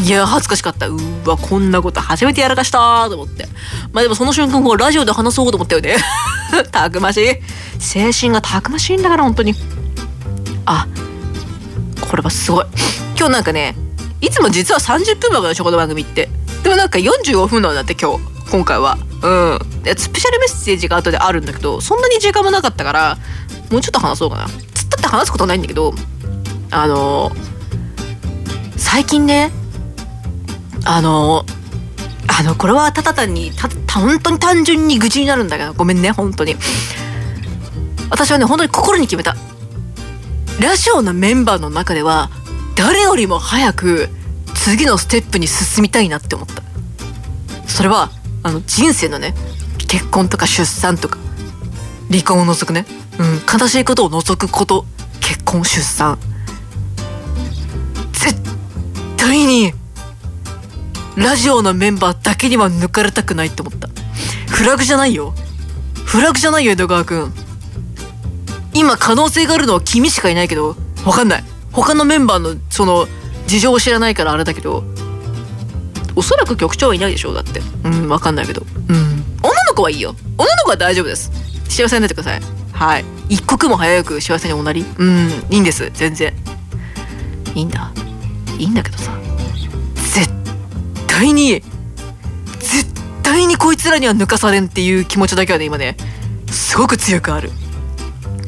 [0.03, 0.87] いや恥ずかしかった。
[0.87, 3.45] うわこんなこと初めてやらかしたと思って。
[3.93, 5.95] まあでもその瞬間こうラジオで話そうと思ったよね。
[6.71, 7.35] たくましい。
[7.79, 9.53] 精神がたくましいんだから本当に。
[10.65, 10.87] あ
[11.99, 12.65] これはすごい。
[13.15, 13.75] 今日なんかね
[14.21, 16.29] いつも実は30分番組でしこの番組って。
[16.63, 18.23] でもなんか45分なんだって今日。
[18.49, 18.97] 今回は。
[19.21, 19.83] うん。
[19.83, 23.17] でスペシャルメッセージが後であるんだけどそんなに時間もなかったから
[23.69, 24.47] もうちょっと話そうかな。
[24.47, 25.93] つったって話すことないんだけど
[26.71, 27.31] あの
[28.77, 29.51] 最近ね
[30.85, 31.45] あの
[32.27, 36.55] あのこれはただ単にた本当に単純に愚痴になるんだけどごめんね本当に。
[38.09, 39.35] 私はね本当に心に決めた。
[40.59, 42.29] ラジオのメンバーの中では
[42.75, 44.09] 誰よりも早く
[44.53, 46.61] 次のステップに進みたいなって思った。
[47.67, 48.11] それは
[48.43, 49.33] あの人生のね
[49.87, 51.17] 結婚とか出産とか
[52.09, 52.85] 離婚を除くね、
[53.19, 54.85] うん、悲しいことを除くこと。
[55.19, 56.17] 結婚出産。
[58.13, 58.35] 絶
[59.17, 59.73] 対に
[61.21, 63.89] ラジオのメンバーだけには抜かれたくないって思った。
[64.49, 65.33] フラグじゃないよ。
[66.05, 67.33] フラグじゃないよ江戸川くん
[68.73, 71.43] 今可能性があるのは君しかいないけどわかんない。
[71.71, 73.07] 他のメンバーのその
[73.47, 74.83] 事情を知らないからあれだけど。
[76.15, 77.61] おそらく局長はいないでしょうだって。
[77.85, 78.63] うんわかんないけど。
[78.89, 79.23] うん。
[79.43, 80.15] 女の子はいいよ。
[80.37, 81.31] 女の子は大丈夫です。
[81.69, 82.41] 幸せになってください。
[82.73, 83.05] はい。
[83.29, 84.85] 一刻も早く幸せにおなり。
[84.97, 85.89] うんいいんです。
[85.93, 86.33] 全然。
[87.55, 87.91] いいんだ。
[88.57, 89.20] いいんだけどさ。
[91.11, 91.61] 対に
[92.59, 92.85] 絶
[93.21, 95.97] 対にこいつらには抜かされんっていう気持ちだけはね今ね
[96.49, 97.51] すごく強くある。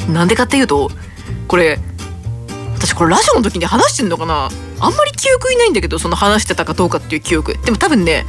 [0.10, 0.90] なんでかっていうと
[1.48, 1.78] これ
[2.76, 4.50] 私これラジオの時に話してんのかな？
[4.80, 7.58] あんまり記憶いないんだけどその話してたかどうかっていう記憶。
[7.64, 8.26] でも多分ね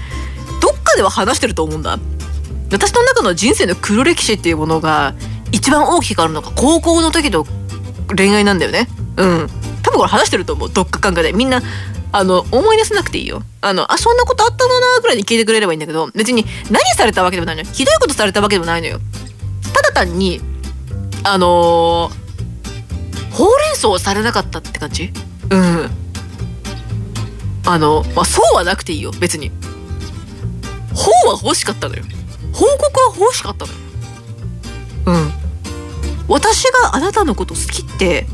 [0.60, 1.98] どっかでは話してると思うんだ。
[2.72, 5.14] 私の中の人生の黒歴史っていうものが
[5.52, 7.46] 一番大きくあるのが高校の時の
[8.16, 8.88] 恋愛なんだよね。
[9.16, 9.48] うん。
[9.82, 10.70] 多分これ話してると思う。
[10.70, 11.32] どっかかんかで。
[11.32, 11.62] みんな
[12.12, 13.42] あの思い出せなくていいよ。
[13.64, 17.68] あのあそんなことあったのなぐらいに聞いてくれればいいんだけど別に何されたわけでもないのよ。
[17.72, 19.00] ひどいことされたわけでもないのよ。
[19.72, 20.40] ただ単に
[21.22, 22.24] あのー
[23.32, 25.12] ほうれん草をされなかったって感じ？
[25.50, 25.90] うん。
[27.66, 29.50] あのまあそうはなくていいよ別に。
[30.94, 32.04] ほうは欲しかったのよ。
[32.52, 33.78] 報告は欲しかったのよ。
[35.06, 35.32] うん。
[36.28, 38.26] 私があなたのこと好きって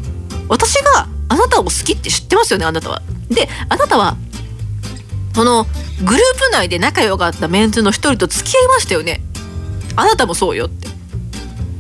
[0.48, 3.00] 私があなたを好きって知ってますよねあなたは。
[3.30, 4.16] であなたは
[5.34, 9.20] そのグループ内で仲良かったメンツの一人と付き合いましたよね。
[9.96, 10.88] あなたもそうよって。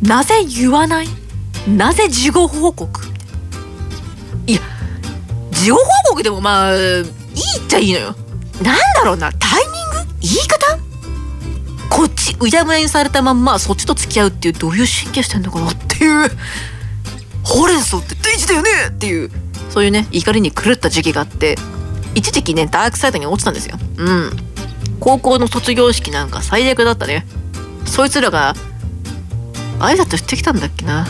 [0.02, 1.08] なぜ言わない？
[1.68, 3.00] なぜ事後報告？
[4.46, 4.60] いや
[5.50, 7.06] 事後報告でもまあいいっ
[7.68, 8.14] ちゃいいのよ。
[8.62, 10.12] なんだろうなタイミング？
[10.20, 10.78] 言い方？
[11.90, 16.30] こっちうやむやにされたまんまそっちと付き合うっていうどういう神経してんのかなっていう。
[17.42, 19.30] ほうれん草って大事だよねっていう。
[19.70, 21.56] そういうね怒りに狂った時期があって。
[22.14, 23.76] 一時期ねダークサイドに落ちたんですよ。
[23.98, 24.30] うん。
[25.00, 27.26] 高校の卒業式なんか最悪だったね。
[27.86, 28.54] そいつらが
[29.78, 31.06] 挨拶してきたんだっけな。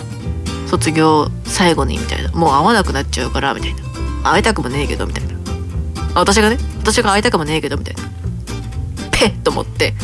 [0.68, 2.30] 卒業最後にみたいな。
[2.32, 3.80] もう会わなくなっちゃうからみたいな。
[4.22, 5.34] 会いたくもねえけどみたいな。
[6.14, 8.02] 私がね私が会いたくもねえけどみたいな。
[9.10, 9.94] ペッと思って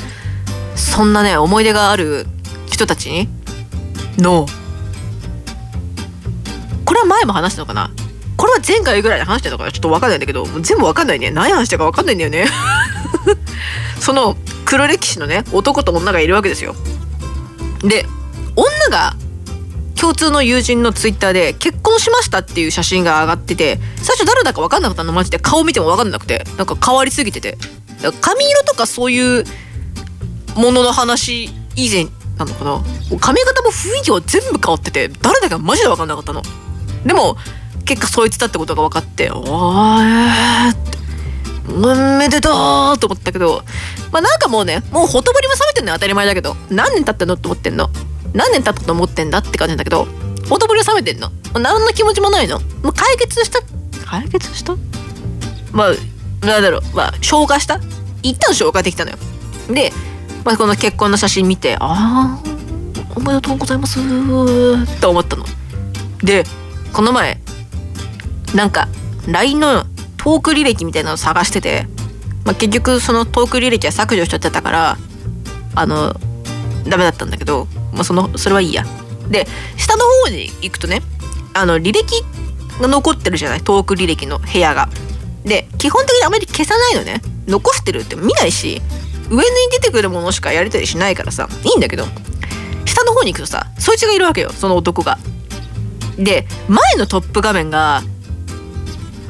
[0.74, 2.26] そんなね思い出がある
[2.70, 3.28] 人たちに
[4.18, 4.46] の
[6.84, 7.90] これは前も話したのかな。
[8.36, 11.30] これは前回ぐらいで話してたかなちょっと分かんないんだけど全部分かんないね。
[11.30, 12.46] 何話してたか分かんないんだよね。
[14.00, 16.74] その黒歴史のね男と女がいるわけですよ。
[17.82, 18.06] で
[18.54, 19.16] 女が
[19.98, 25.38] 共通の友人のツイッターで結婚しましたっていう写真が上がってて最初誰だか分かんなかったのマジで。
[25.38, 27.56] 顔見ても分かんなくてなんか変わりすぎてて。
[28.20, 29.44] 髪色とかそういう
[30.54, 32.04] ものの話以前
[32.36, 32.82] なのかな。
[33.18, 36.42] 髪型も雰囲気は全部変わってて誰だかマジで分かんなかったの。
[37.06, 37.36] でも
[37.86, 40.98] 結果そいつだってことが分かって「おーって。
[41.68, 43.64] おめでとう!」と思ったけど
[44.12, 46.56] まあなんかもうねもうほとぼりも冷めてんのは当たり前だけど。
[46.70, 47.90] 何年経ってんのって思ってんの？
[48.34, 50.06] 何年経ったと思ってんだって感じなんだけど
[50.48, 51.30] ほとぼりは冷めてんの。
[51.54, 52.60] 何の気持ちもないの。
[52.82, 53.60] もう解決した？
[54.04, 54.76] 解決した？
[55.72, 56.82] まあなんだろう。
[56.94, 57.80] まあ消化した？
[58.22, 59.18] 一旦消化できたのよ。
[59.70, 59.92] で、
[60.44, 62.38] まあ、この結婚の写真見てああ
[63.14, 64.02] おめでとうございますっ
[65.00, 65.44] て思ったの。
[66.22, 66.44] で
[66.92, 67.40] この前
[68.56, 68.88] なんか
[69.28, 69.84] LINE の
[70.16, 71.86] トーク履歴みたいなのを探してて、
[72.44, 74.96] まあ、結局そのトーク履歴は削除しちゃってたから
[75.74, 76.14] あの
[76.88, 78.84] ダメだったんだけど、まあ、そのそれはいいや。
[79.28, 81.02] で下の方に行くとね
[81.52, 82.24] あの履歴
[82.80, 83.60] が残ってるじゃない？
[83.62, 84.88] トーク履歴の部屋が。
[85.44, 87.20] で基本的にあまり消さないのね。
[87.46, 88.82] 残してるって見ないし
[89.30, 92.04] 上に出てくるものしかやり取りしないからさいいんだけど
[92.84, 95.18] 下の方に行くとさそいつがいるわけよその男が。
[96.18, 98.02] で前のトップ画面が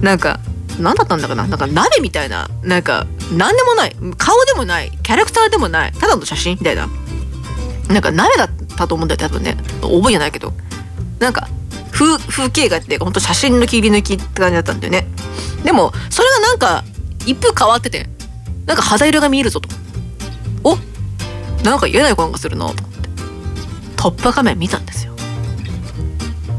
[0.01, 0.41] なんか
[0.79, 1.47] 何だったんだかな。
[1.47, 2.49] なんか鍋みたいな。
[2.63, 3.97] なんか何でもない。
[4.19, 4.91] 顔でもない。
[5.03, 5.93] キャラクターでもない。
[5.93, 6.89] ただの写真みたいな。
[7.89, 9.57] なんか鍋だったと思うんだよ多分ね。
[9.81, 10.53] 覚えじゃないけど。
[11.19, 11.49] なんか
[11.93, 15.07] 風風景画ってほんと写真の切り抜きって感じだったんだよね。
[15.65, 16.85] でもそれがなんか
[17.25, 18.07] 一風変わってて
[18.67, 19.69] なんか肌色が見えるぞと。
[20.63, 20.77] お
[21.65, 22.67] なんか嫌な予感がするな。
[22.67, 23.09] と思って
[23.97, 25.15] トップ画面見たんですよ。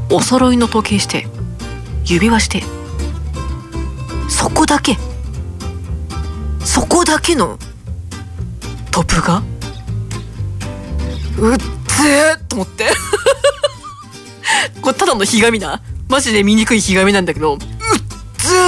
[0.10, 1.28] お揃いの時計して
[2.06, 2.64] 指輪して
[4.28, 4.98] そこだけ？
[6.64, 7.58] そこだけの？
[8.92, 9.42] トップが？
[11.40, 12.88] うっぜーと思って。
[14.82, 17.66] これただのひがみなマジで醜いひがみなんだけどうっぜ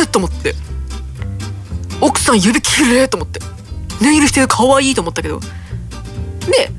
[0.03, 0.55] ーと思って。
[2.01, 3.39] 奥さん指きれいと思って。
[4.01, 5.39] ネイルしてる可愛いと思ったけど。
[5.39, 6.71] で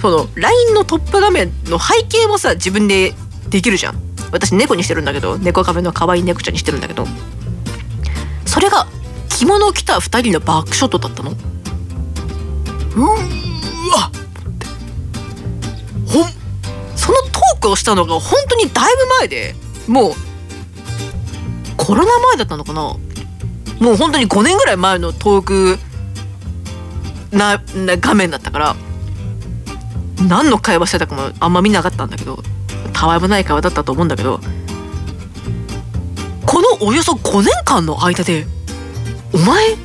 [0.00, 3.14] その LINE のトップ画面の背景もさ自分で
[3.48, 4.00] できるじゃん。
[4.32, 7.06] 私猫にしてるんだけど猫カフェの可愛い猫ちゃんにしてるんだけど。
[8.54, 8.86] それが
[9.28, 11.32] 着物を着た2人のバックショットだったの？
[11.32, 13.16] うーわ。
[16.06, 16.24] ほん
[16.96, 19.56] そのトークをしたのが本当にだいぶ前で
[19.88, 20.12] もう
[21.76, 22.82] コロナ前だったのかな？
[23.80, 25.78] もう本当に5年ぐらい前のトーク
[27.36, 28.76] なな画面だったから
[30.28, 32.38] 何の会話してたかもあんま見なかったんだけど
[32.92, 34.38] たわいもない会話だったと思うんだけど
[36.54, 38.46] このおよそ5年間の間で
[39.32, 39.76] お前い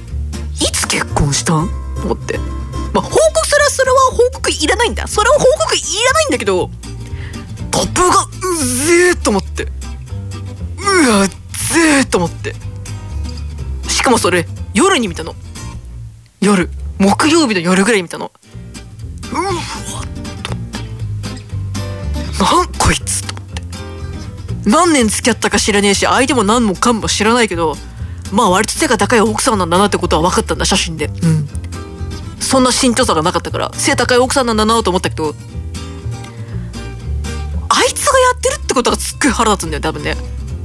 [0.72, 1.68] つ結婚したん？
[1.96, 2.38] と思って。
[2.94, 5.08] まあ報告すらそれは報告いらないんだ。
[5.08, 6.70] それは報告いらないんだけど
[7.72, 8.30] トップがう
[8.64, 9.64] ぜえと思って。
[9.64, 9.72] う
[11.10, 11.34] わぜ
[12.02, 12.54] えと思って。
[13.88, 15.34] しかもそれ夜に見たの。
[16.40, 16.70] 夜。
[17.00, 18.32] 木曜日の夜ぐらい見たの。
[19.32, 19.42] うわ
[20.04, 20.10] って
[22.44, 23.39] なんこいつと。
[24.66, 27.76] 何年付き合ったか知らねえし相手も何もかも知らないけど
[28.32, 31.06] まあ割と背が高い奥さんなんだなってことは分かったんだ写真で。
[31.06, 31.48] うん。
[32.40, 33.72] そんな身長差がなかったから。
[33.74, 35.34] 背高い奥さんなんだなと思ったけど
[37.70, 40.16] あいつがやってるってことがすっごい腹立つんだよ多分ね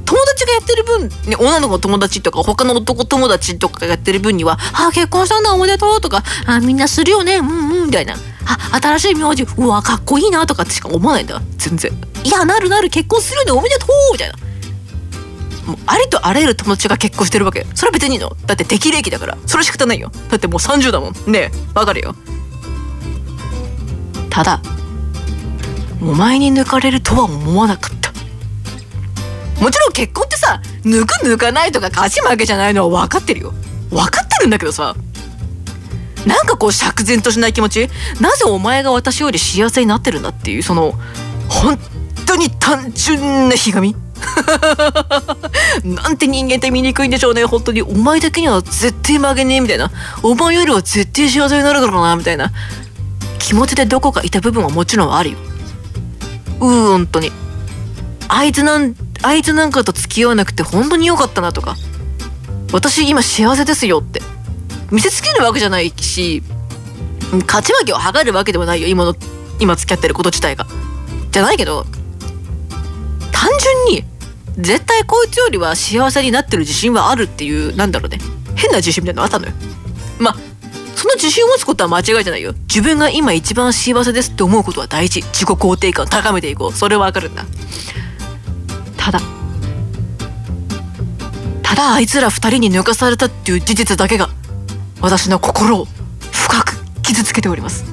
[0.05, 8.15] 友達がやってる分、ね、女の子の友達とか他の男友達とかがやってる分には「あ結婚したんだおめでとう」とか「あみんなするよねうんうん」みたいな
[8.45, 11.91] 「あ新しい名字うわかっこいいな」とかってしか思わないんだ全然
[12.23, 14.35] 「いやなるなる結婚するよねおめでとう」みたいな。
[15.65, 17.65] もうありとあらゆる友達が結婚してるわけ。
[17.73, 18.37] それは別にいいの。
[18.45, 19.35] だって適齢期だから。
[19.47, 20.11] それ仕方ないよ。
[20.29, 21.13] だってもう30だもん。
[21.25, 22.15] ねえわかるよ。
[24.29, 24.61] ただ
[26.01, 28.04] お前に抜かれるとは思わなかった。
[29.59, 33.53] もちろん結婚ってさ抜く抜かないとか勝ち負けじゃないのは分かってるよ。
[33.89, 34.95] 分かってるんだけどさ。
[36.25, 37.87] なんかこう釈然としない気持ち？
[38.19, 40.93] なぜお前が私より幸せになってるんだっていうその
[41.47, 41.77] 本
[42.25, 43.95] 当に単純なひがみ？
[45.83, 47.45] なんて人間って醜いんでしょうね。
[47.45, 49.91] 本当にお前だけには絶対曲げねえみたいな。
[50.23, 52.51] お前よりは絶対幸せになるからなみたいな。
[53.37, 55.37] 気持ちでどこかいた部分はもちろんあるよ。
[56.59, 57.31] うー本当に
[58.27, 61.75] あいつなんあいつなんかと付き合わなくて本当に良かったなとか。
[62.71, 64.21] 私今幸せですよって。
[64.91, 66.43] 見せつけるわけじゃないし
[67.47, 69.15] 勝ち負けを図るわけでもないよ今の
[69.59, 70.67] 今付き合ってること自体が。
[71.31, 71.85] じゃないけど
[73.31, 73.49] 単
[73.89, 74.03] 純に
[74.57, 78.19] 絶対こいつよりは幸せになってる自信はあるっていうなんだろうね。
[78.55, 79.53] 変な自信みたいなのあったのよ。
[80.19, 80.35] まあ
[80.95, 82.53] その自信を持つことは間違いじゃないよ。
[82.67, 85.23] 自分が今一番幸せですって思うことは大事。
[85.23, 86.73] 自己肯定感を高めていこう。
[86.73, 87.43] それはわかるんだ。
[89.05, 89.19] ただ。
[91.61, 94.29] ただあいつら二人に抜かされたっていう事実だけが
[94.99, 95.85] 私の心を
[96.31, 97.85] 深く傷つけております。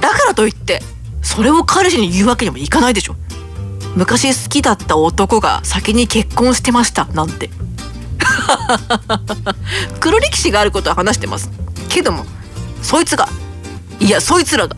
[0.00, 0.80] だからといって
[1.20, 3.16] それを彼氏に言うわけにもいかないでしょ。
[3.96, 7.50] 昔好きだった男が先に結婚してましたなんて。
[9.98, 11.50] 黒歴史があることは話してます。
[11.88, 12.24] けども
[12.82, 13.28] そいつが
[13.98, 14.76] いやそいつらが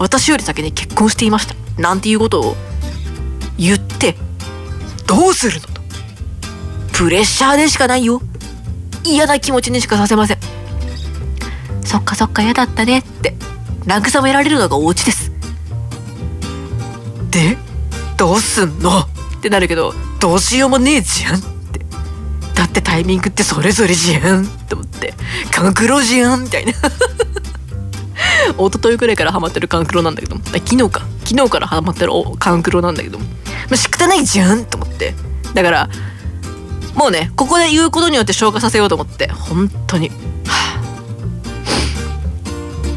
[0.00, 2.56] 私より先に結婚していましたなんていうことを
[3.58, 4.16] 言って
[5.06, 5.80] どうするのと。
[6.92, 8.20] プレッシャーでしかないよ。
[9.04, 10.38] 嫌な気持ちにしかさせません。
[11.84, 13.34] そっかそっか嫌だったねって。
[13.86, 15.30] 慰められるのがお家です。
[17.30, 17.56] で
[18.16, 19.00] どうすんの？
[19.00, 19.06] っ
[19.42, 21.40] てなるけどどうしようもねえじゃんっ
[21.72, 21.80] て。
[22.54, 24.44] だってタイミングってそれぞれじゃん。
[24.44, 25.14] って思って。
[25.52, 26.72] 勘九郎じゃんみたいな。
[28.58, 30.36] 一昨日くらいからハマってる勘九郎なんだけど。
[30.36, 31.02] 昨日か。
[31.24, 33.18] 昨日からハマってる勘九郎なんだけど。
[33.68, 35.14] まあ、仕方ないじゃんと思って。
[35.54, 35.88] だから
[36.94, 39.28] もうねここで言うことによって消化させようと思って。
[39.28, 40.14] 本当に、は
[40.46, 40.80] あ、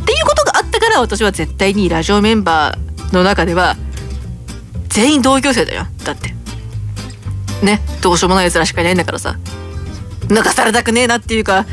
[0.01, 3.75] っていうことがあったから私は絶対にラジオメンバーの中では
[4.89, 5.87] 全員同級生だよ。
[6.03, 6.33] だって。
[7.63, 9.37] ねどうしようもない奴らしかいないんだからさ。
[10.27, 11.65] 抜かされたくねえなっていうか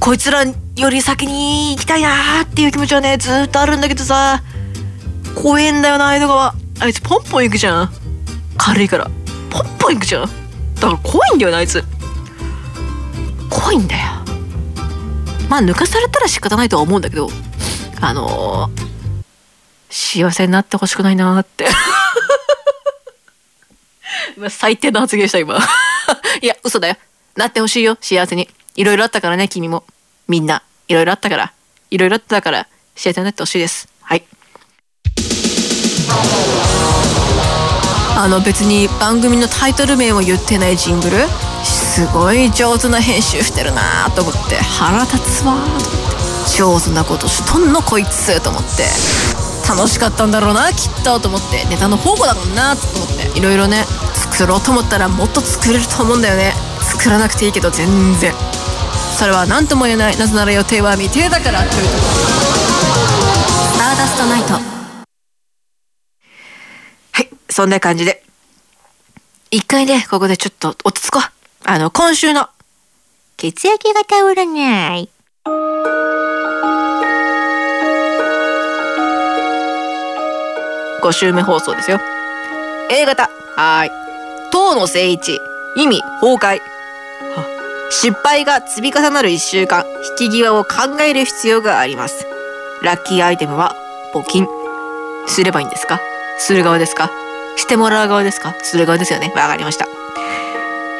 [0.00, 0.54] こいつらよ
[0.90, 4.42] り先に行きたいなーっていう気持ちはねずっとあるんだけどさ。
[5.34, 6.54] 怖えんだよな江戸川。
[6.80, 7.92] あいつポンポン行くじゃん。
[8.58, 9.10] 軽いから
[9.50, 10.26] ポンポン行くじゃん。
[10.74, 11.82] だから怖いんだよなあいつ。
[13.48, 14.02] 怖いんだよ。
[15.48, 17.30] まあ抜かされたら仕方ないとは思うんだけど
[18.00, 18.70] あのー、
[19.88, 21.66] 幸せになってほしくないなーって。
[24.50, 25.58] 最低な発言した今。
[26.42, 26.96] いや嘘だよ。
[27.36, 28.48] なってほしいよ幸せに。
[28.76, 29.84] いろいろあったからね君も。
[30.28, 30.62] みんな。
[30.88, 31.52] いろいろあったから。
[31.90, 33.88] いろいろあったから幸せになってほしいです。
[34.02, 34.24] はい。
[38.20, 41.18] あの別に番組のタイトル名を言ってないジングル？
[41.62, 44.56] すごい上手な編集してるなと思って。
[44.56, 45.86] 腹立つわと思って。
[46.58, 48.82] 上手なことしとんのこいつと思って。
[49.68, 51.64] 楽しかったんだろうなきっとと思って。
[51.66, 53.38] ネタの宝庫だもんなと思って。
[53.38, 53.84] いろいろね
[54.34, 56.54] 作ろうと思ったらもっと作れると思うんだよね。
[56.80, 57.86] 作らなくていいけど全
[58.18, 58.34] 然。
[59.16, 60.18] それは何とも言えない。
[60.18, 62.00] なぜなら予定は未定だからというところ。
[63.62, 64.77] スターダストナイト。
[67.50, 68.22] そんな感じで。
[69.50, 71.22] 一回ねここでちょっと落ち着こう。
[71.64, 72.48] あの今週の。
[73.36, 75.08] 血液型占い。
[81.02, 82.00] 5週目放送ですよ。
[82.90, 83.30] A 型。
[83.56, 83.90] はーい。
[84.50, 85.38] 塔の聖一。
[85.76, 86.60] 意味崩壊。
[87.90, 89.84] 失敗が積み重なる1週間。
[90.20, 92.26] 引き際を考える必要があります。
[92.82, 93.76] ラッキーアイテムは
[94.12, 94.46] 募金。
[95.26, 96.00] すればいいんですか？
[96.38, 97.10] する側ですか？
[97.58, 98.54] してもらう側ですか？
[98.62, 99.32] する側ですよね。
[99.34, 99.86] わかりました。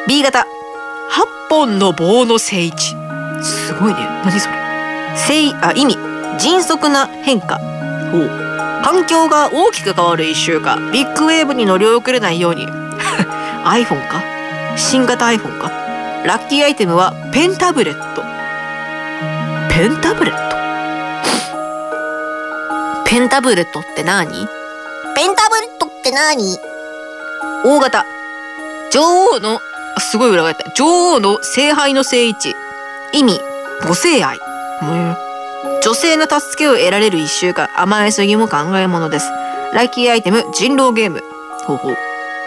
[0.07, 0.39] B 型。
[0.39, 2.95] 8本の棒の聖一
[3.41, 3.99] すごいね。
[4.23, 4.55] 何それ？
[5.15, 5.97] 聖あ意味。
[6.37, 7.57] 迅速な変化。
[8.11, 8.29] ほう。
[8.83, 10.91] 環境が大きく変わる1週間。
[10.91, 12.65] ビッグウェーブに乗り遅れないように。
[13.65, 14.21] iPhone か？
[14.77, 15.69] 新型 iPhone か？
[16.25, 18.21] ラッキーアイテムはペンタブレット。
[19.73, 20.55] ペンタブレット？
[23.05, 24.27] ペンタブレットって何？
[24.29, 25.68] ペンタブレッ
[26.09, 26.57] って何？
[27.63, 28.05] 大型。
[28.91, 29.01] 女
[29.35, 29.59] 王の
[29.95, 30.71] あすごい裏返った。
[30.71, 32.55] 女王の聖杯の聖一
[33.13, 33.39] 意味
[33.81, 34.39] 母性愛
[34.81, 35.15] うん
[35.81, 37.69] 女性の助けを得られる一週間。
[37.75, 39.29] 甘えすぎも考えものです。
[39.73, 41.21] ラッキーアイテム人狼ゲーム。
[41.65, 41.95] ほうほう。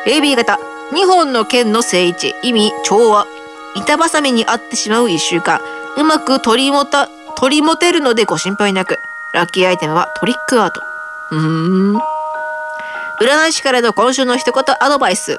[0.06, 0.58] AB 型。
[0.92, 3.26] 2本の剣の聖一意味調和。
[3.74, 5.60] 板挟みに合ってしまう一週間。
[5.96, 8.98] うまく取りもた取り持てるのでご心配なく。
[9.32, 10.82] ラッキーアイテムはトリックアート。
[11.30, 12.00] うーん
[13.22, 15.38] 占い師からの今週の一言アドバイス。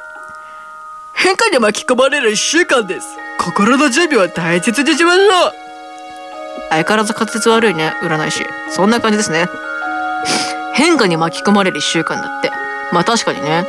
[1.11, 3.07] 変化に巻き込まれる一週間です。
[3.37, 5.29] 心の準備は大切にしましょう
[6.69, 8.45] 相変わらず滑舌悪いね占い師。
[8.69, 9.49] そんな感じですね。
[10.73, 12.51] 変化に巻き込まれる一週間だって。
[12.93, 13.67] まあ確かにね。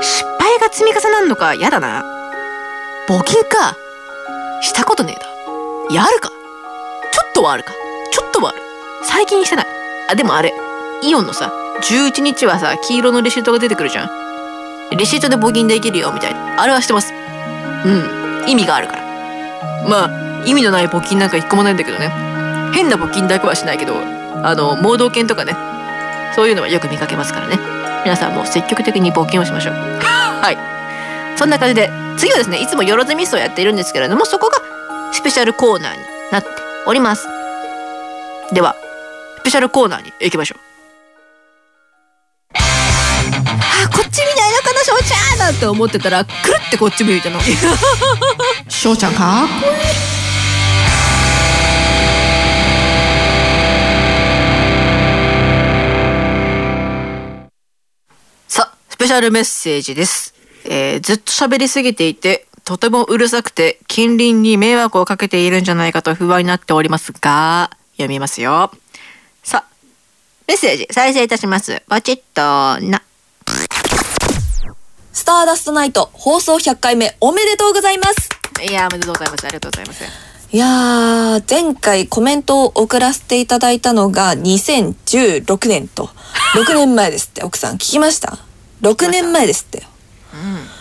[0.00, 2.06] 失敗が積み重なるのかやだな。
[3.06, 3.76] 募金か。
[4.62, 5.94] したことねえだ。
[5.94, 6.30] やるか。
[6.30, 6.34] ちょ
[7.28, 7.74] っとはあるか。
[8.10, 8.62] ちょっとはある。
[9.02, 9.66] 最近してない。
[10.08, 10.54] あでもあれ。
[11.02, 11.52] イオンのさ
[11.82, 14.10] 11日はさ黄色のレシートが出てくるじゃん。
[14.96, 16.60] レシートで募金できるよみたいな。
[16.60, 17.12] あれはしてます。
[17.84, 18.48] うん。
[18.48, 19.02] 意味があるから。
[19.88, 22.08] まあ意味のない募金なんか一個もないんだけどね。
[22.74, 25.54] 変な募金だけはしないけどあの盲導犬とかね。
[26.34, 27.58] そういうのはよく見かけますからね。
[28.04, 29.74] 皆さんも積極的に募金をしましょう。
[30.42, 30.58] はい。
[31.36, 34.60] そんな感じで次はですねいつもよろずミスをやっているんですけれどもそこが
[35.12, 35.98] スペシャルコーナーに
[36.32, 36.48] なって
[36.86, 37.28] おります。
[38.52, 38.74] では
[39.38, 40.67] スペシャルコーナーに行きましょう。
[44.98, 46.32] ないのかな翔ちゃんなんて思ってたらくる
[46.66, 47.38] ってこっち向いたの。
[48.68, 49.44] 翔ちゃんか？
[49.44, 49.78] っこいい
[58.48, 60.34] さあスペシャルメッセージです、
[60.64, 68.70] えーずっと喋りすぎていてとてもうるさくて近隣に迷惑をかけているんじゃないかと不安になっておりますが読みますよ。
[69.42, 69.70] さあ
[70.46, 71.82] メッセージ再生いたします。
[71.88, 73.02] ポチッとな
[75.18, 78.28] スターダストナイト放送100回目おめでとうございます。
[78.62, 79.46] いやーおめでとうございます。
[79.46, 80.04] ありがとうございます
[80.52, 86.04] いやー、前回コメントを送らせていただいたのが2016年と、
[86.54, 87.74] 6年前ですって、奥さん。
[87.74, 88.38] 聞きました
[88.82, 89.78] ?6 年前ですって。
[89.78, 89.88] よ。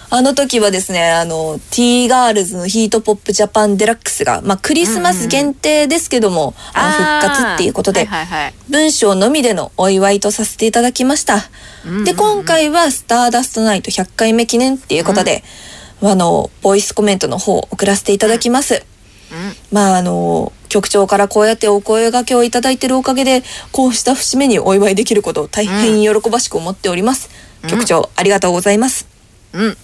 [0.10, 8.54] あの時はですね、あの、T ガールズのヒートポップジャパンデラックスが、まあ、クリスマス限定ですけども、あの復活っていうことで、はいはいはい。
[8.70, 11.50] 文章のみでのお祝いとさせていただきました。
[12.06, 15.44] で、今回はスターダストナイト100回目記念っていうことで、
[16.02, 18.86] あの、ボイスコメントの方を送らせていただきます。
[19.74, 23.44] まああの局長からこうやってお声掛けをいただいてるおかげで
[23.74, 27.30] こうした節目にお祝いできることを大変喜ばしく思っております、
[27.68, 29.06] 局長ありがとうございます。
[29.54, 29.78] うん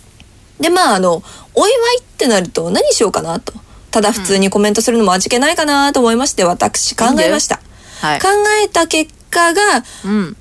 [0.59, 1.23] でまああの
[1.53, 3.53] お祝いってなると何しようかなと。
[3.91, 7.59] ただ普通にコメントするのも味気ないかなと思いまして私考えました。
[8.01, 8.19] はい。
[8.19, 8.27] 考
[8.63, 9.61] えた結果が、
[10.03, 10.37] うん。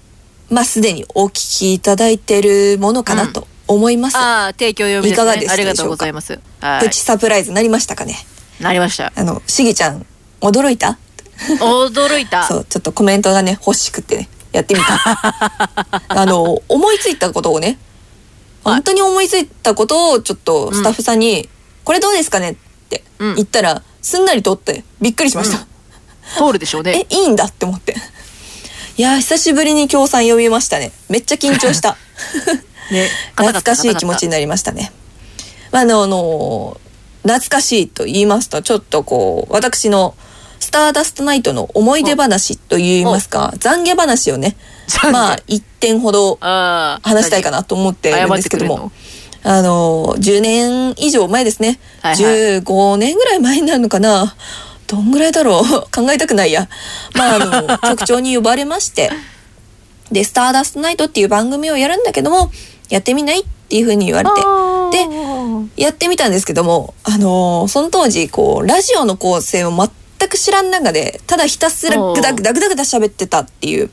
[0.49, 6.41] まあすでにお聞きいただいてるものかなと思います、ああ提供読みです、ね、いかがでしたありがとうでしょうかございます。
[6.61, 6.85] はい。
[6.85, 8.17] プチサプライズなりましたかね？
[8.61, 9.13] なりました。
[9.15, 10.07] あのしぎちゃん
[10.41, 10.99] 驚いた？
[11.61, 12.45] 驚いた。
[12.49, 14.99] そうちょっとコメントがね欲しくってねやってみた。
[16.09, 17.79] あの思いついたことをね
[18.65, 21.49] 本当に思いついたことをちょっとスタッフさんに
[21.85, 22.55] 「これどうですかね?」っ
[22.89, 25.67] て言ったら、すんなり通ってびっくりしました、
[26.37, 27.07] 通るでしょうね。
[27.11, 27.97] えいいんだって思って。
[28.99, 30.93] いやー久しぶりに協賛読みましたね。
[31.09, 31.97] めっちゃ緊張した。
[32.91, 34.93] ね懐かしい気持ちになりましたね。
[35.71, 36.79] まあ、あの、あの
[37.23, 40.15] 懐かしいと言いますと、ちょっとこう、私の
[40.61, 44.57] スターダストナイトの思い出話と言いますか、懺悔話をね、
[45.13, 48.93] まあ、一点ほど話したいかなと思ってるんですけども、
[49.45, 51.81] あの、10年以上前ですね。
[52.01, 52.25] はいはい。
[52.61, 54.37] 15年ぐらい前になるのかな。
[54.87, 55.65] どんぐらいだろう。
[55.91, 56.69] 考えたくないや。
[57.15, 59.11] まあ、あの、 局長に呼ばれまして、
[60.13, 62.53] で、スターダストナイトっていう番組をやるんだけども、
[62.89, 64.35] やってみないっていうふうに言われて、
[65.07, 73.91] で、やってみたんですけども、あのーその当時、こう、ラジオの構成を全く知らん中で、ただひたすらグダグダグダグダ喋ってたっていう、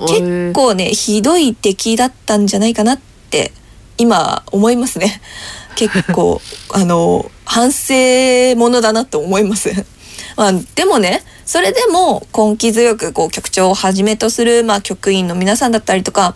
[0.00, 3.52] 結構ね、ひどい出来だったんじゃないかなって、
[3.96, 5.20] 今思いますね。
[5.76, 6.40] 結構、
[6.70, 9.70] あの、反省ものだなと思います。
[10.36, 16.34] まあ、でもね、それでも根気強くこう局長をはじめとする、まあ、局員の皆さんだったりとか、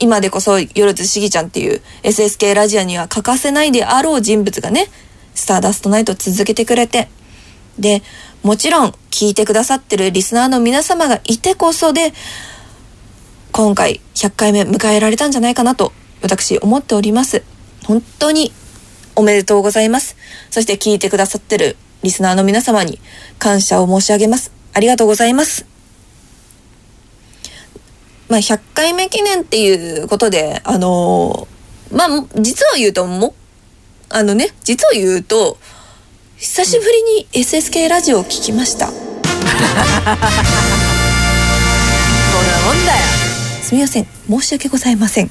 [0.00, 4.88] 今でこそ夜津しぎちゃんっていう SSK ラジオには欠かせないであろう人物がね、
[5.34, 7.08] スターダストナイトを続けてくれて、
[7.78, 8.02] で、
[8.42, 12.12] もちろん聞いてくださってるリスナーの皆様がいてこそで、
[13.52, 15.92] 今回100回目迎えられたんじゃないかなと
[16.22, 17.42] 私思っております。
[17.84, 18.52] 本当に
[19.16, 20.16] おめでとうございます。
[20.50, 23.00] そして聞いてくださってるリスナーの皆様に
[23.38, 24.52] 感謝を申し上げます。
[24.74, 25.66] ありがとうございます。
[28.28, 31.58] まあ、100回目記念っていうことで、あのー
[31.90, 33.34] まあ、実を言うとも、
[34.10, 35.58] あのね、実を言うと、
[36.36, 38.88] 久しぶりに SSK ラジオを聞きました。
[38.92, 39.02] そんな
[42.66, 43.17] もんだよ。
[43.68, 44.06] すみません。
[44.30, 45.30] 申し訳ございません。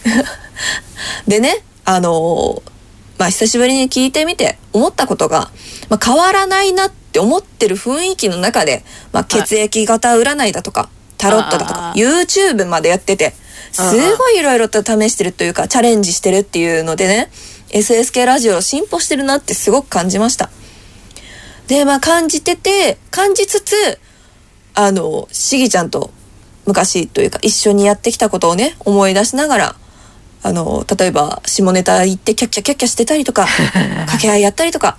[1.27, 2.71] でね、あのー
[3.17, 5.49] まあ、久しぶりに聞いてみて思ったことが、
[5.89, 13.33] まあ、変わらないなって思ってる雰囲気の中で、まあ、血液型占いだとか、タロットだとか、YouTube までやってて、
[13.71, 13.81] す
[14.17, 17.31] ごいいろいろと試してるというか、チャレンジしてるっていうのでね、
[17.69, 20.51] SSK ラジオ進歩してるなってすごく感じました。
[21.65, 23.99] で、まあ感じてて、感じつつ、
[24.75, 26.11] あの、しぎちゃんと
[26.67, 29.75] 昔というか一緒にやってきたことをね、思い出しながら、
[30.43, 33.47] あの、例えば下ネタ言ってキャッキャキャッキャしてたりとか、
[34.05, 34.97] 掛け合いやったりとか、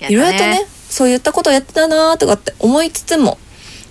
[0.00, 3.38] いろいろとね、そういったことをやってたなーとかって思いつつも、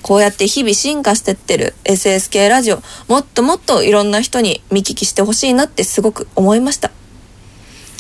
[0.01, 6.91] こうやって日々進化してってる SSK ラジオ、もっともっといろんな人に見聞きしてほしいなってすごく思いました。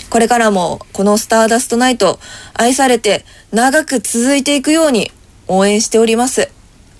[0.09, 2.19] これからもこのスターダストナイト
[2.53, 5.11] 愛されて長く続いていくように
[5.47, 6.49] 応援しております。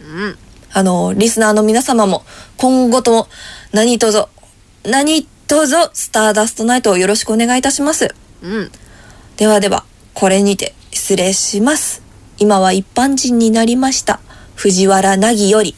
[0.01, 0.37] うん。
[0.71, 2.23] あの、リスナーの皆様も
[2.57, 3.27] 今後とも
[3.71, 4.25] 何卒、
[4.83, 8.13] 何卒スターダストナイトをよろしくお願いいたします。
[8.41, 8.71] うん。
[9.37, 12.01] ではでは、これにて失礼します。
[12.37, 14.19] 今は一般人になりました。
[14.55, 15.75] 藤原凪より。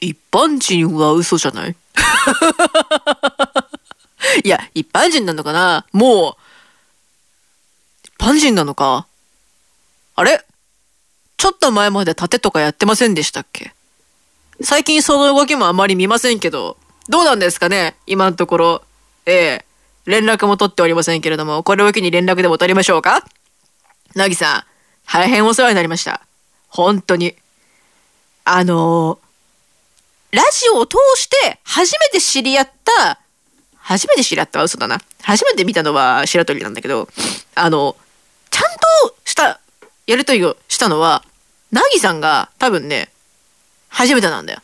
[0.00, 1.74] 一般人は嘘じゃない？
[4.44, 5.86] いや、一般人なのかな？
[5.92, 6.34] もう、
[8.04, 9.06] 一般人なのか？
[10.14, 10.44] あれ？
[11.42, 13.72] ちょっと前まで盾とかやってませんでしたっけ？
[14.60, 16.76] 最近その動きもあまり見ませんけど、
[17.08, 17.96] どうなんですかね？
[18.06, 18.82] 今のところ。
[19.26, 19.64] ええ
[20.06, 23.24] 連絡も取っておりませんけれども、これを機に連絡でも取りましょうか？
[24.14, 24.62] なぎさん、
[25.10, 26.20] 大変お世話になりました。
[26.68, 27.34] 本当に。
[28.44, 33.18] あのーラジオを通して初めて知り合った、
[33.78, 35.00] 初めて知り合ったは嘘だな。
[35.22, 37.08] 初めて見たのは白鳥なんだけど、
[37.56, 37.96] あの、
[38.48, 38.62] ちゃん
[39.08, 39.58] とした
[40.06, 41.24] やりとりをしたのは、
[41.72, 43.10] なぎさんが多分ね、
[43.88, 44.60] 初めてなんだよ。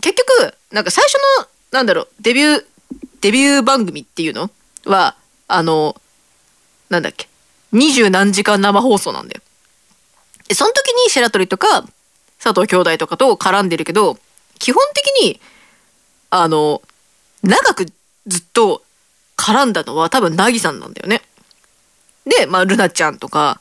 [0.00, 2.64] 結局、なんか最初の、なんだろう、デビュー、
[3.20, 4.50] デビュー番組っていうの？
[4.86, 5.14] は、
[5.46, 6.00] あの、
[6.88, 7.28] なんだっけ、
[7.72, 9.42] 二十何時間生放送なんだよ。
[10.48, 11.82] でその時に白鳥とか、
[12.42, 14.18] 佐藤兄弟とかと絡んでるけど、
[14.58, 15.40] 基本的に、
[16.30, 16.80] あの、
[17.42, 17.86] 長く
[18.26, 18.82] ずっと
[19.36, 21.22] 絡んだのは多分、なぎさんなんだよね。
[22.24, 23.60] で、まあ、ルナちゃんとか、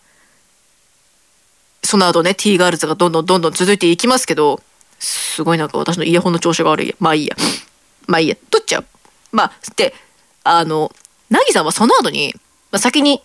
[1.83, 4.61] その後ね、T ガールズがどんどんどんどん続いていきますけど、
[4.99, 6.95] すごいなんか私のイヤホンの調子が悪い。
[6.99, 7.35] まあいいや。
[8.07, 8.35] まあいいや。
[8.49, 8.85] 取っちゃう。
[9.31, 9.93] まあ、で、
[10.43, 10.91] あの、
[11.29, 12.33] なぎさんはその後に、
[12.71, 13.21] まあ、先に、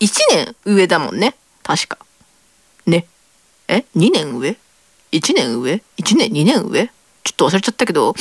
[0.00, 1.34] 1年上だもんね。
[1.62, 1.98] 確か。
[2.86, 3.06] ね。
[3.68, 4.56] え ?2 年上
[5.12, 6.90] ?1 年上 ?1 年2年上？
[7.24, 8.14] ちょっと忘れちゃったけど、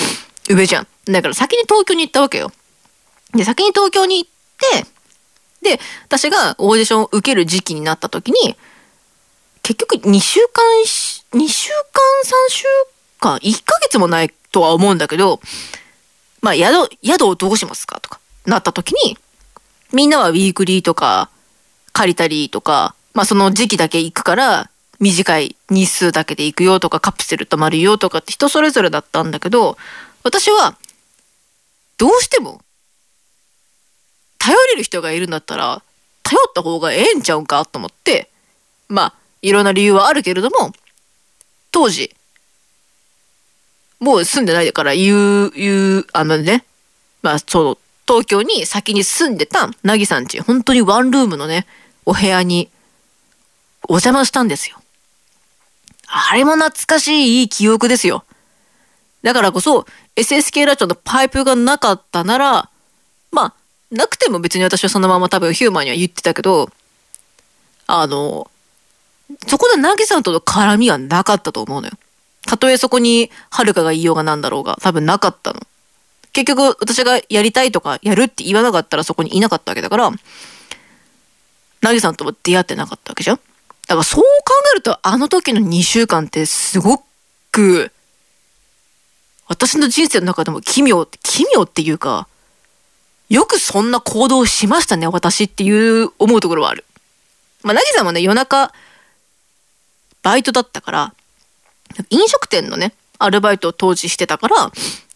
[0.50, 0.88] 上じゃん。
[1.06, 2.52] だから先に東京に行ったわけよ。
[3.34, 4.32] で、先に東京に行っ
[4.84, 4.88] て、
[5.62, 8.56] で、私がオーディションを受ける時期になった時に、
[9.64, 10.64] 結局2週間、
[11.40, 11.78] 2週間、
[12.50, 12.66] 3週
[13.20, 15.40] 間、1ヶ月もないとは思うんだけど、
[16.42, 19.18] まあ、宿、宿をどうしますかとか、なった時に、
[19.94, 21.30] みんなはウィークリーとか、
[21.94, 29.78] 借りたりとか、まあその時期だけ行くから、短い日数だけで行くよとか、カプセル泊まるよとかって人それぞれだったんだけど、
[30.24, 30.78] 私は、
[31.98, 32.62] どうしても、
[34.38, 35.84] 頼れる人がいるんだったら、
[36.24, 38.30] 頼った方がええんちゃうんかと思って、
[38.88, 40.72] まあ、いろんな理由はあるけれども、
[41.72, 42.14] 当時、
[44.00, 46.66] もう住んでないから言う、言う、あのね、
[47.22, 47.78] まあ、その、
[48.08, 51.66] 東京に先に住んでたなぎさんち、本当にワンルームのね、
[52.06, 52.70] お部屋に
[53.88, 54.78] お邪魔したんですよ。
[56.08, 58.26] あれも懐かしいいい記憶ですよ。
[59.24, 59.86] だからこそ、
[60.16, 62.70] SSK ラジオのパイプがなかったなら、
[63.32, 63.54] まあ、
[63.92, 66.70] なくても別に私はそのまま多分ヒューマンには言ってたけど、
[67.88, 68.51] あの、
[69.48, 71.94] そこでナギさんとの絡みはなかったと思うのよ。
[72.46, 75.62] たとえそこにはるかが言いようがなんだろうが、多分なかったの。
[76.34, 80.12] 結局私がやりたいとかやるって言わなかったらそこにいなかったわけだから、
[81.82, 83.42] ナギさんとも出会ってなかったわけじゃんだ
[83.88, 87.04] からそう考えるとあの時の2週間ってすご
[87.52, 87.92] く、
[89.48, 92.28] 私の人生の中でも奇妙、奇妙っていうか、
[93.30, 96.86] よくそんな行動しましたね、私っていう思うところはある。
[97.64, 98.74] まあ、ナギさんもね、夜中、
[100.24, 101.14] バイトだったから、
[102.10, 104.72] 飲食店のね、アルバイトを当時してたから、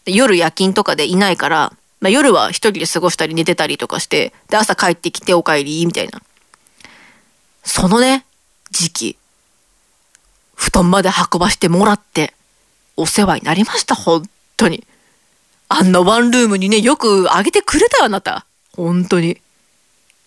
[0.06, 6.22] 夜夜勤とかでいないから、まあ、夜は一人で過ごしたり寝てたりとかして、で、朝帰ってきてお帰り、みたいな。
[7.64, 8.26] そのね、
[8.72, 9.18] 時期、
[10.54, 12.34] 布団まで運ばしてもらって、
[12.98, 14.86] お世話になりました、本当に。
[15.68, 18.46] あんなワンルームにね、よくあげてくれたよ、あなた。
[18.76, 19.42] 本当に。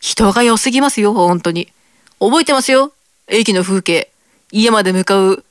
[0.00, 1.72] 人が良すぎますよ、本当に。
[2.18, 2.92] 覚えてますよ。
[3.28, 4.10] 駅の風景。
[4.52, 5.44] 家まで向かう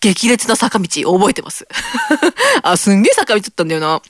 [0.00, 1.66] 激烈な坂道、覚えてます？
[2.62, 4.02] あ、すんげえ坂道だったんだよな。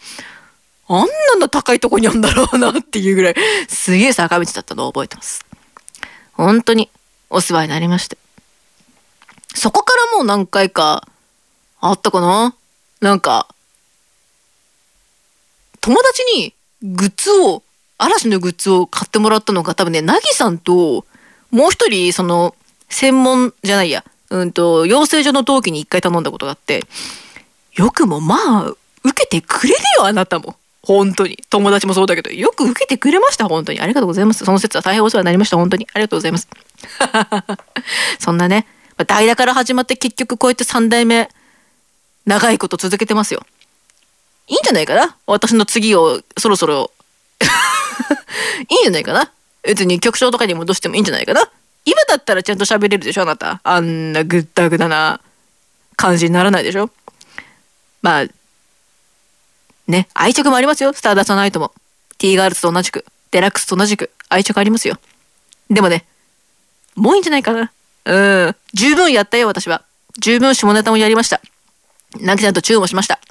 [0.89, 1.07] あんな
[1.39, 3.35] の高いとこにあんだろうなっていうぐらい、
[3.69, 5.45] すげえ坂道だったのを覚えてます。
[6.33, 6.91] 本当に
[7.31, 8.19] お世話になりまして。
[9.55, 11.07] そこからもう何回か
[11.81, 12.55] あったかな？
[13.01, 13.49] なんか、
[15.81, 17.63] 友達にグッズを、
[17.99, 21.05] 嵐のグッズを買ってもらったのが多分ね、なぎさんと、
[21.51, 22.55] もう一人、その、
[22.89, 26.87] 専門じゃないや、うんと、養成所の同期に一回頼んだことがあって、
[27.75, 28.75] よくもまあ、
[29.05, 30.57] 受けてくれるよ、あなたも。
[30.83, 31.39] 本当に。
[31.51, 33.81] 友達もそうだけど、よく受けてくれました、本当に。
[33.81, 34.47] ありがとうございます。
[34.47, 35.87] その説は大変お世話になりました、本当に。
[35.93, 36.49] ありがとうございます。
[38.19, 38.67] そんなね、
[39.07, 41.29] 代打から始まって結局こうやって三代目、
[42.25, 43.45] 長いこと続けてますよ。
[44.49, 45.15] いいんじゃないかな？
[45.27, 46.91] 私の次をそろそろ
[48.71, 49.31] いいんじゃないかな？
[49.63, 51.51] 別に局長とかに戻してもいいんじゃないかな？
[51.85, 53.61] 今だったらちゃんと喋れるでしょあなた。
[53.65, 55.21] あんなぐったぐだな
[55.97, 56.91] 感じにならないでしょ
[58.03, 58.27] まあ、
[59.89, 60.93] ね、愛着もありますよ。
[60.93, 61.73] スターダストナイトも。
[62.19, 64.97] T ガールズと同じく、デラックスと同じく愛着ありますよ。
[65.71, 66.05] でもね、
[66.95, 67.73] もういいんじゃないかな。
[68.05, 68.57] うん。
[68.75, 69.83] 十分やったよ、私は。
[70.19, 71.41] 十分下ネタもやりました。
[72.21, 73.19] なぎさんとチューもしました。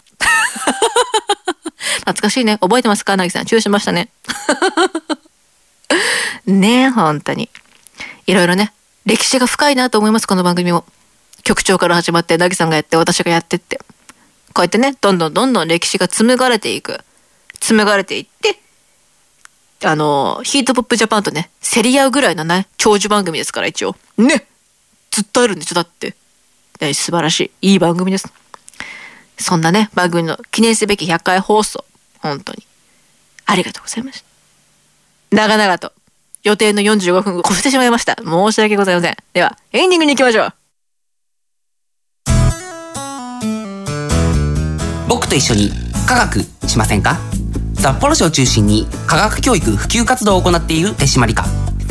[2.02, 2.58] 懐かしいね。
[2.60, 3.16] 覚えてますか？
[3.18, 3.46] なぎさん。
[3.46, 4.10] チューしましたね。
[6.46, 7.50] ねえ、本当に。
[8.32, 8.72] いろいろね、
[9.06, 10.86] 歴史が深いなと思います、この番組も。
[11.44, 13.78] 局長から始まって、なぎさんがやって、私がやってって。
[14.54, 17.02] こうやってね、どんどんどんどん歴史が紡がれていく。
[17.60, 18.58] 紡がれていって、
[19.86, 23.98] あの、ヒートポップジャパンとね、競り合うぐらいのね、長寿番組ですから、一応。
[24.18, 24.48] ね
[25.10, 26.16] ずっとあるんでしょ、だって。
[26.80, 27.74] 素晴らしい。
[27.74, 28.32] いい番組です。
[29.38, 31.84] そんなね、番組の記念すべき100回放送。
[32.20, 32.66] 本当に。
[33.46, 35.36] ありがとうございました。
[35.36, 35.92] 長々と、
[36.44, 38.16] 予定の45分を越してしまいました。
[38.24, 39.16] 申し訳ございません。
[39.34, 40.54] では、エンディングに行きましょう。
[45.08, 45.72] 僕と一緒に
[46.08, 47.18] 科学しませんか？
[47.82, 51.44] 札幌市を中心に科学教育普及活動を行っている手締まり課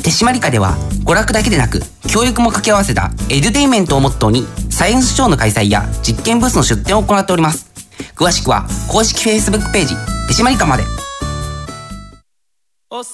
[0.04, 7.68] 手締まり課では娯楽だけでなく教育も掛け合わせたエデュテイメントをモットーにサイエンスショーの開催や実験ブースの出展を行っております
[8.14, 9.96] 詳しくは公式 Facebook ページ
[10.28, 10.84] 手締まり課まで
[12.92, 13.04] 渡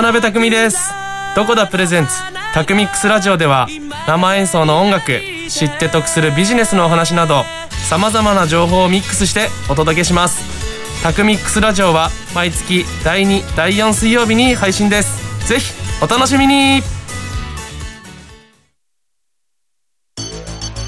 [0.00, 0.90] 辺匠です。
[1.36, 2.12] どこだプレゼンツ。
[2.54, 3.66] タクミックスラジオでは
[4.08, 5.20] 生演奏の音楽
[5.50, 7.44] 知って得するビジネスのお話など
[7.90, 11.02] さまざまな情報をミックスしてお届けします。
[11.02, 15.46] タクミックスラジオは毎月第2第4水曜日に配信です。
[15.46, 16.80] ぜひお楽しみに。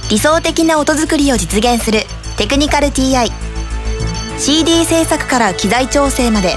[0.08, 2.00] 理想的な音作りを実現する
[2.38, 3.30] テクニカル TI
[4.38, 6.56] CD 制作から機材調整まで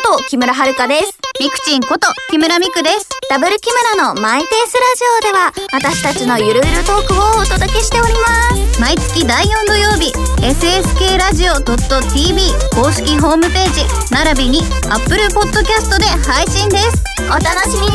[0.27, 1.17] 木村遥です。
[1.39, 3.09] みくちんこと木村みくです。
[3.29, 8.79] ダブル木村のマイペースラジオでは私たちのゆるゆるトークをお届けしております。
[8.79, 10.11] 毎月第4土曜日、
[10.41, 17.03] SSK ラジオ .tv 公式ホームページ、並びに Apple Podcast で配信です。
[17.27, 17.91] お楽しみに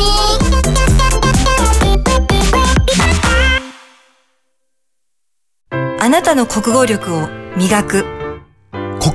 [5.99, 8.16] あなたの国語力を磨く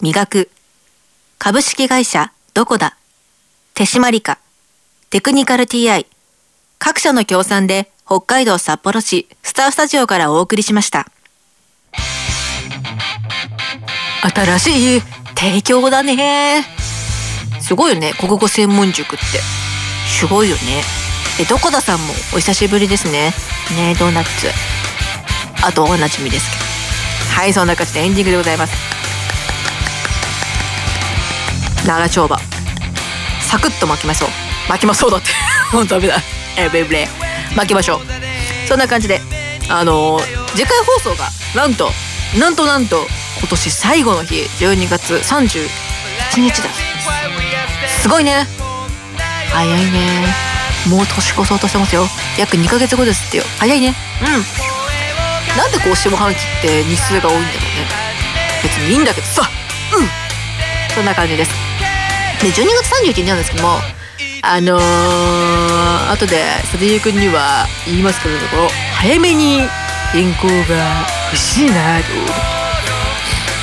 [0.00, 0.48] 磨く、
[1.38, 2.96] 株式会社どこだ、
[3.74, 4.38] 手締まりか、
[5.10, 6.06] テクニカル TI、
[6.78, 11.10] 各社の協賛で北海道札幌市スタースタジオからお送りしました。
[14.22, 15.02] 新しい
[15.34, 16.64] 提供だね。
[17.60, 19.40] すごいよね、国語専門塾って。
[20.06, 20.84] すごいよね。
[21.40, 23.32] え、どこださんもお久しぶりですね。
[23.76, 24.28] ねドーナツ。
[25.60, 26.62] あとおなじみですけど。
[27.34, 28.72] はい、そんな感じでエンディングでございます。
[31.88, 32.38] 長丁場。
[33.40, 34.30] サクッと巻きましょう。
[34.68, 35.30] 巻きましょうだって。
[35.72, 36.20] もうダメだ。
[36.56, 37.08] え、ブレブレ。
[37.56, 38.68] 巻きましょう。
[38.68, 39.22] そんな感じで、
[39.68, 41.92] あのー次回放送が、なんと、
[42.36, 43.06] なんとなんと、
[43.38, 45.68] 今年最後の日、12月31
[46.36, 46.68] 日だ。
[48.02, 48.46] すごいね。
[49.52, 50.34] 早いね。
[50.86, 52.08] もう年越そうとしてますよ。
[52.36, 53.44] 約2ヶ月後ですってよ。
[53.58, 53.94] 早いね。
[54.22, 54.68] うん。
[55.56, 57.88] なんでこう下半期って日数が多いんだろうね
[58.62, 59.42] 別にいいんだけどさ
[59.92, 60.08] うん
[60.94, 61.50] そんな感じです
[62.40, 63.70] で12月31日なんですけども
[64.42, 69.60] あのー、後で佐々木君には言いますけれども早めに
[70.12, 71.98] 原稿が欲しいな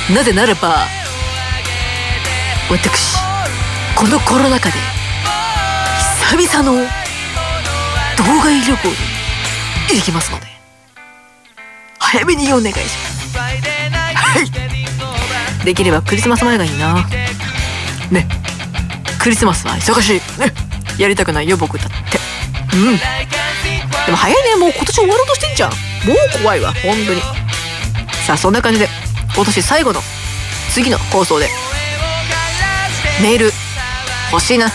[0.08, 0.86] となぜならば
[2.70, 3.16] 私
[3.96, 4.74] このコロナ禍で
[6.28, 8.88] 久々の動画旅行
[9.92, 10.46] に行きますので
[11.98, 13.38] 早めにお願いします。
[13.38, 13.52] は
[15.62, 15.64] い。
[15.64, 17.04] できればクリスマス前がいいな。
[18.12, 18.45] ね
[19.26, 20.12] クリスマスは忙しい。
[20.38, 20.52] ね。
[21.00, 21.94] やりたくないよ僕だって。
[22.76, 22.96] うん。
[22.96, 23.02] で
[24.12, 24.54] も早いね。
[24.54, 25.70] もう今年終わろうとしてんじゃん。
[25.70, 25.76] も
[26.14, 26.72] う怖いわ。
[26.74, 27.20] 本当に。
[28.24, 28.88] さあそんな感じで
[29.34, 30.00] 今年最後の
[30.70, 31.48] 次の放送で。
[33.20, 33.50] メール
[34.30, 34.68] 欲しいな。
[34.68, 34.72] ス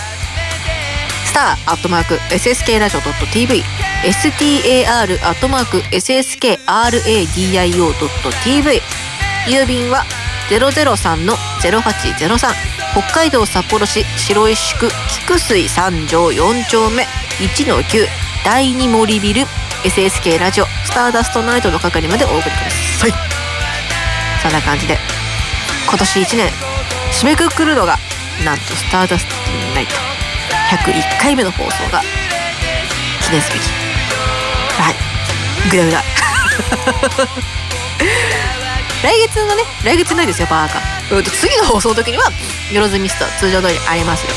[1.33, 3.63] ターアットマーク SSK ラジオ .tv
[4.03, 8.81] star アットマーク sskradio.tv
[9.47, 10.03] 郵便は
[10.49, 14.89] 003-0803北海道札幌市白石区
[15.25, 17.03] 菊水三条4丁目
[17.39, 18.05] 1-9
[18.43, 19.43] 第2森ビル
[19.85, 22.51] SSK ラジオスターダストナイトの係までお送りくだ
[22.99, 23.13] さい。
[24.41, 24.97] そんな感じで
[25.87, 26.51] 今年1年
[27.13, 27.95] 締めくくるのが
[28.43, 29.31] なんとスターダスト
[29.73, 29.93] ナイト。
[30.75, 32.01] 101回目の放送が
[33.23, 33.69] 記念すべき。
[34.81, 34.95] はい。
[35.71, 36.03] グダグダ。
[39.01, 42.29] 来月のね来月ないですよバーカうん次の放送の時には
[42.73, 44.31] よろずミスト通常通りありますよ。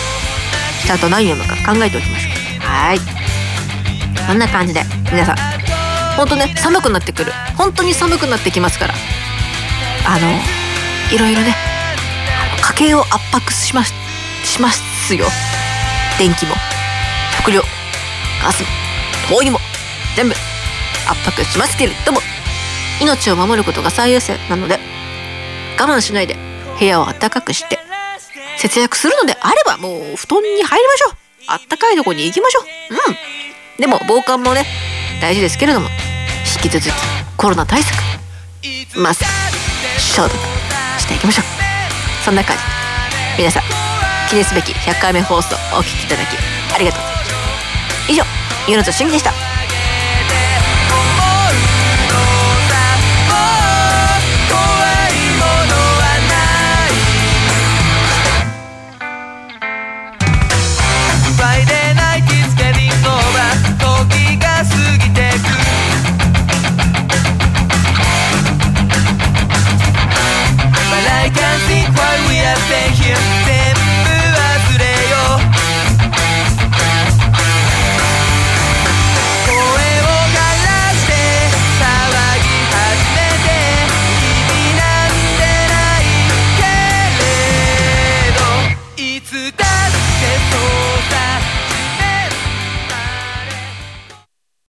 [0.86, 2.60] ちゃんと何読むか考えておきましょう。
[2.60, 2.98] はい。
[4.26, 5.36] そんな感じで皆さん。
[6.16, 7.32] ほんとね寒くなってくる。
[7.56, 8.94] 本当に寒くなってきますから。
[10.06, 10.28] あの
[11.14, 11.54] いろいろね
[12.60, 13.94] 家計を圧迫します
[14.44, 15.26] しますよ。
[16.18, 16.54] 電気も
[17.38, 17.62] 食料
[18.42, 18.68] ガスも
[19.28, 19.58] 灯油も
[20.16, 20.34] 全部
[21.08, 22.20] 圧迫しますけれども
[23.00, 24.78] 命を守ることが最優先なので
[25.78, 26.36] 我慢しないで
[26.78, 27.78] 部屋を暖かくして
[28.58, 31.16] 節約するのであればもう布団に入りましょう。
[31.46, 32.64] あったかいとこに行きましょう。
[32.64, 33.16] うん。
[33.78, 34.64] でも防寒もね
[35.20, 35.88] 大事ですけれども
[36.56, 36.90] 引き続き
[37.36, 37.94] コロナ対策
[38.96, 39.24] マスク
[40.00, 40.36] 消毒
[40.98, 41.44] していきましょう。
[42.24, 42.62] そんな感じ。
[43.36, 43.62] 皆さん
[44.30, 46.36] 記念すべき100回目放送お聞きいただき
[46.74, 47.00] ありがとう
[48.08, 48.22] 以上
[48.68, 49.32] ゆのとしんぎでした。